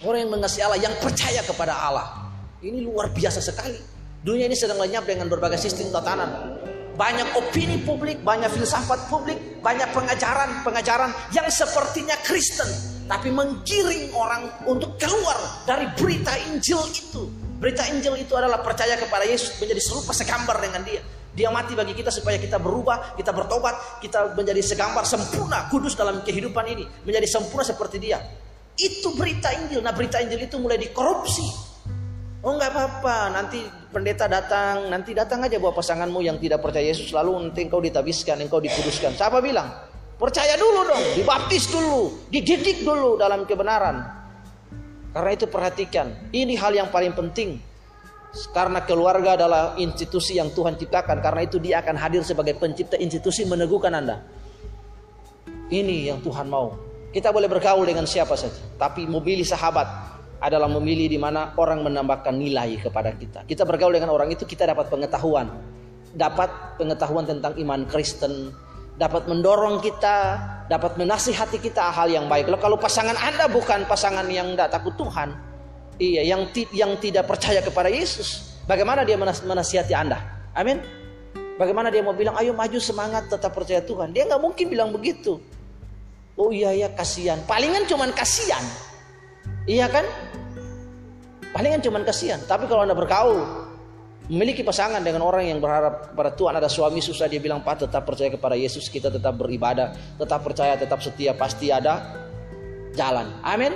Orang 0.06 0.22
yang 0.22 0.32
mengasihi 0.32 0.62
Allah, 0.62 0.78
yang 0.78 0.94
percaya 1.02 1.42
kepada 1.42 1.74
Allah. 1.74 2.19
Ini 2.60 2.84
luar 2.84 3.12
biasa 3.16 3.40
sekali. 3.40 3.80
Dunia 4.20 4.52
ini 4.52 4.56
sedang 4.56 4.84
lenyap 4.84 5.08
dengan 5.08 5.32
berbagai 5.32 5.56
sistem 5.56 5.96
tatanan 5.96 6.60
banyak 7.00 7.32
opini 7.40 7.80
publik, 7.88 8.20
banyak 8.28 8.52
filsafat 8.52 9.08
publik, 9.08 9.40
banyak 9.64 9.88
pengajaran-pengajaran 9.96 11.16
yang 11.32 11.48
sepertinya 11.48 12.20
Kristen, 12.28 12.68
tapi 13.08 13.32
menggiring 13.32 14.12
orang 14.12 14.52
untuk 14.68 15.00
keluar 15.00 15.40
dari 15.64 15.88
berita 15.96 16.36
Injil 16.52 16.84
itu. 16.92 17.32
Berita 17.64 17.88
Injil 17.88 18.20
itu 18.20 18.36
adalah 18.36 18.60
percaya 18.60 19.00
kepada 19.00 19.24
Yesus 19.24 19.56
menjadi 19.64 19.80
serupa 19.80 20.12
segambar 20.12 20.60
dengan 20.60 20.84
Dia. 20.84 21.00
Dia 21.32 21.48
mati 21.56 21.72
bagi 21.72 21.96
kita 21.96 22.12
supaya 22.12 22.36
kita 22.36 22.60
berubah, 22.60 23.16
kita 23.16 23.32
bertobat, 23.32 24.04
kita 24.04 24.36
menjadi 24.36 24.60
segambar 24.60 25.08
sempurna, 25.08 25.72
kudus 25.72 25.96
dalam 25.96 26.20
kehidupan 26.20 26.68
ini, 26.68 26.84
menjadi 27.08 27.40
sempurna 27.40 27.64
seperti 27.64 28.04
Dia. 28.04 28.20
Itu 28.76 29.16
berita 29.16 29.56
Injil. 29.56 29.80
Nah, 29.80 29.96
berita 29.96 30.20
Injil 30.20 30.52
itu 30.52 30.60
mulai 30.60 30.76
dikorupsi 30.76 31.69
Oh 32.40 32.56
nggak 32.56 32.72
apa-apa, 32.72 33.36
nanti 33.36 33.60
pendeta 33.92 34.24
datang, 34.32 34.88
nanti 34.88 35.12
datang 35.12 35.44
aja 35.44 35.60
buat 35.60 35.76
pasanganmu 35.76 36.24
yang 36.24 36.40
tidak 36.40 36.64
percaya 36.64 36.88
Yesus, 36.88 37.12
lalu 37.12 37.36
nanti 37.36 37.68
engkau 37.68 37.84
ditabiskan, 37.84 38.40
engkau 38.40 38.64
dikuduskan. 38.64 39.12
Siapa 39.12 39.44
bilang? 39.44 39.68
Percaya 40.16 40.56
dulu 40.56 40.88
dong, 40.88 41.04
dibaptis 41.20 41.68
dulu, 41.68 42.28
dididik 42.32 42.88
dulu 42.88 43.20
dalam 43.20 43.44
kebenaran. 43.44 44.08
Karena 45.12 45.32
itu 45.36 45.52
perhatikan, 45.52 46.32
ini 46.32 46.56
hal 46.56 46.72
yang 46.72 46.88
paling 46.88 47.12
penting. 47.12 47.60
Karena 48.56 48.88
keluarga 48.88 49.36
adalah 49.36 49.76
institusi 49.76 50.40
yang 50.40 50.56
Tuhan 50.56 50.80
ciptakan, 50.80 51.20
karena 51.20 51.44
itu 51.44 51.60
dia 51.60 51.84
akan 51.84 52.00
hadir 52.00 52.24
sebagai 52.24 52.56
pencipta 52.56 52.96
institusi 52.96 53.44
meneguhkan 53.44 53.92
Anda. 53.92 54.24
Ini 55.68 56.16
yang 56.16 56.24
Tuhan 56.24 56.48
mau. 56.48 56.72
Kita 57.12 57.36
boleh 57.36 57.52
bergaul 57.52 57.84
dengan 57.84 58.08
siapa 58.08 58.40
saja, 58.40 58.64
tapi 58.80 59.04
mobilis 59.10 59.52
sahabat, 59.52 60.09
adalah 60.40 60.72
memilih 60.72 61.12
di 61.12 61.20
mana 61.20 61.54
orang 61.60 61.84
menambahkan 61.84 62.32
nilai 62.32 62.80
kepada 62.80 63.12
kita. 63.12 63.44
Kita 63.44 63.68
bergaul 63.68 63.92
dengan 63.96 64.12
orang 64.16 64.32
itu 64.32 64.48
kita 64.48 64.64
dapat 64.68 64.88
pengetahuan. 64.88 65.52
Dapat 66.10 66.80
pengetahuan 66.82 67.28
tentang 67.28 67.54
iman 67.60 67.86
Kristen, 67.86 68.50
dapat 69.00 69.30
mendorong 69.30 69.80
kita, 69.80 70.42
dapat 70.68 71.00
menasihati 71.00 71.62
kita 71.64 71.92
hal 71.94 72.12
yang 72.12 72.26
baik. 72.26 72.52
Kalau 72.60 72.76
pasangan 72.76 73.16
Anda 73.16 73.48
bukan 73.48 73.86
pasangan 73.86 74.26
yang 74.28 74.58
tidak 74.58 74.76
takut 74.76 74.96
Tuhan, 74.98 75.30
iya, 76.02 76.26
yang 76.26 76.50
yang 76.76 76.98
tidak 76.98 77.30
percaya 77.30 77.64
kepada 77.64 77.88
Yesus, 77.88 78.60
bagaimana 78.68 79.08
dia 79.08 79.16
menasihati 79.20 79.94
Anda? 79.94 80.20
Amin. 80.58 80.82
Bagaimana 81.60 81.92
dia 81.92 82.00
mau 82.00 82.16
bilang, 82.16 82.40
ayo 82.40 82.56
maju 82.56 82.80
semangat 82.80 83.28
tetap 83.28 83.52
percaya 83.52 83.84
Tuhan? 83.84 84.16
Dia 84.16 84.24
nggak 84.28 84.40
mungkin 84.40 84.66
bilang 84.72 84.96
begitu. 84.96 85.40
Oh 86.40 86.56
iya 86.56 86.72
ya 86.72 86.88
kasihan. 86.96 87.36
Palingan 87.44 87.84
cuman 87.84 88.16
kasihan. 88.16 88.64
Iya 89.68 89.92
kan? 89.92 90.08
Palingan 91.50 91.82
cuman 91.82 92.06
kasihan. 92.06 92.38
Tapi 92.46 92.70
kalau 92.70 92.86
anda 92.86 92.94
bergaul, 92.94 93.70
memiliki 94.30 94.62
pasangan 94.62 95.02
dengan 95.02 95.26
orang 95.26 95.50
yang 95.50 95.58
berharap 95.58 96.14
pada 96.14 96.30
Tuhan 96.38 96.54
ada 96.54 96.70
suami 96.70 97.02
susah 97.02 97.26
dia 97.26 97.42
bilang 97.42 97.66
pak 97.66 97.90
tetap 97.90 98.06
percaya 98.06 98.30
kepada 98.30 98.54
Yesus 98.54 98.86
kita 98.86 99.10
tetap 99.10 99.42
beribadah 99.42 99.98
tetap 100.22 100.46
percaya 100.46 100.78
tetap 100.78 101.02
setia 101.02 101.34
pasti 101.34 101.74
ada 101.74 102.14
jalan. 102.94 103.34
Amin? 103.42 103.74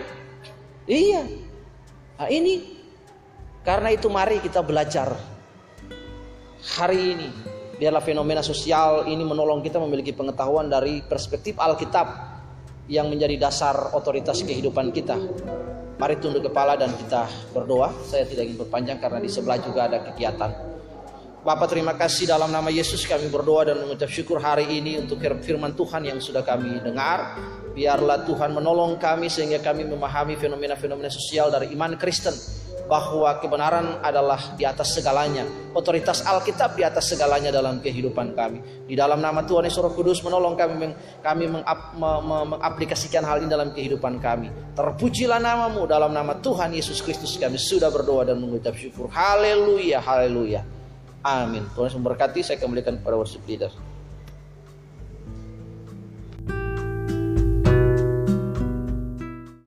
Iya. 0.86 1.26
Nah, 2.22 2.30
ini 2.30 2.78
karena 3.66 3.90
itu 3.98 4.08
mari 4.14 4.38
kita 4.38 4.62
belajar. 4.62 5.18
Hari 6.64 7.02
ini 7.18 7.30
biarlah 7.82 8.00
fenomena 8.00 8.40
sosial 8.46 9.10
ini 9.10 9.26
menolong 9.26 9.66
kita 9.66 9.82
memiliki 9.82 10.14
pengetahuan 10.14 10.70
dari 10.70 11.02
perspektif 11.04 11.58
Alkitab 11.60 12.33
yang 12.92 13.08
menjadi 13.08 13.48
dasar 13.48 13.96
otoritas 13.96 14.44
kehidupan 14.44 14.92
kita 14.92 15.16
Mari 15.94 16.18
tunduk 16.18 16.50
kepala 16.50 16.74
dan 16.74 16.90
kita 16.98 17.30
berdoa. 17.54 17.94
Saya 18.04 18.26
tidak 18.26 18.50
ingin 18.50 18.60
berpanjang 18.66 18.98
karena 18.98 19.22
di 19.22 19.30
sebelah 19.30 19.62
juga 19.62 19.86
ada 19.86 20.02
kegiatan. 20.02 20.52
Bapak 21.44 21.72
terima 21.72 21.96
kasih 21.96 22.28
dalam 22.28 22.52
nama 22.52 22.72
Yesus 22.72 23.04
kami 23.08 23.32
berdoa 23.32 23.68
dan 23.68 23.84
mengucap 23.84 24.12
syukur 24.12 24.40
hari 24.40 24.68
ini 24.68 25.00
untuk 25.00 25.20
firman 25.44 25.76
Tuhan 25.76 26.08
yang 26.08 26.18
sudah 26.18 26.42
kami 26.44 26.84
dengar. 26.84 27.40
Biarlah 27.72 28.28
Tuhan 28.28 28.52
menolong 28.52 29.00
kami 29.00 29.32
sehingga 29.32 29.64
kami 29.64 29.88
memahami 29.88 30.36
fenomena-fenomena 30.40 31.08
sosial 31.08 31.52
dari 31.52 31.72
iman 31.72 31.96
Kristen 31.96 32.34
bahwa 32.84 33.32
kebenaran 33.40 34.00
adalah 34.04 34.56
di 34.60 34.68
atas 34.68 34.96
segalanya. 34.96 35.48
Otoritas 35.72 36.22
Alkitab 36.24 36.76
di 36.76 36.84
atas 36.84 37.10
segalanya 37.10 37.50
dalam 37.50 37.80
kehidupan 37.80 38.36
kami. 38.36 38.60
Di 38.86 38.94
dalam 38.94 39.24
nama 39.24 39.42
Tuhan 39.48 39.66
Yesus 39.66 39.80
Roh 39.80 39.94
Kudus 39.96 40.20
menolong 40.22 40.60
kami 40.60 40.74
meng, 40.76 40.94
kami 41.24 41.48
mengap, 41.48 41.96
me, 41.96 42.12
me, 42.22 42.38
mengaplikasikan 42.56 43.24
hal 43.24 43.42
ini 43.42 43.50
dalam 43.50 43.72
kehidupan 43.72 44.20
kami. 44.20 44.52
Terpujilah 44.76 45.40
namamu 45.40 45.88
dalam 45.88 46.12
nama 46.12 46.36
Tuhan 46.38 46.76
Yesus 46.76 47.00
Kristus 47.00 47.40
kami 47.40 47.56
sudah 47.56 47.88
berdoa 47.88 48.28
dan 48.28 48.38
mengucap 48.44 48.76
syukur. 48.76 49.08
Haleluya, 49.10 50.04
haleluya. 50.04 50.62
Amin. 51.24 51.64
Tuhan 51.72 51.96
memberkati. 51.96 52.44
Saya 52.44 52.60
kembalikan 52.60 53.00
kepada 53.00 53.16
worship 53.16 53.48
leader. 53.48 53.72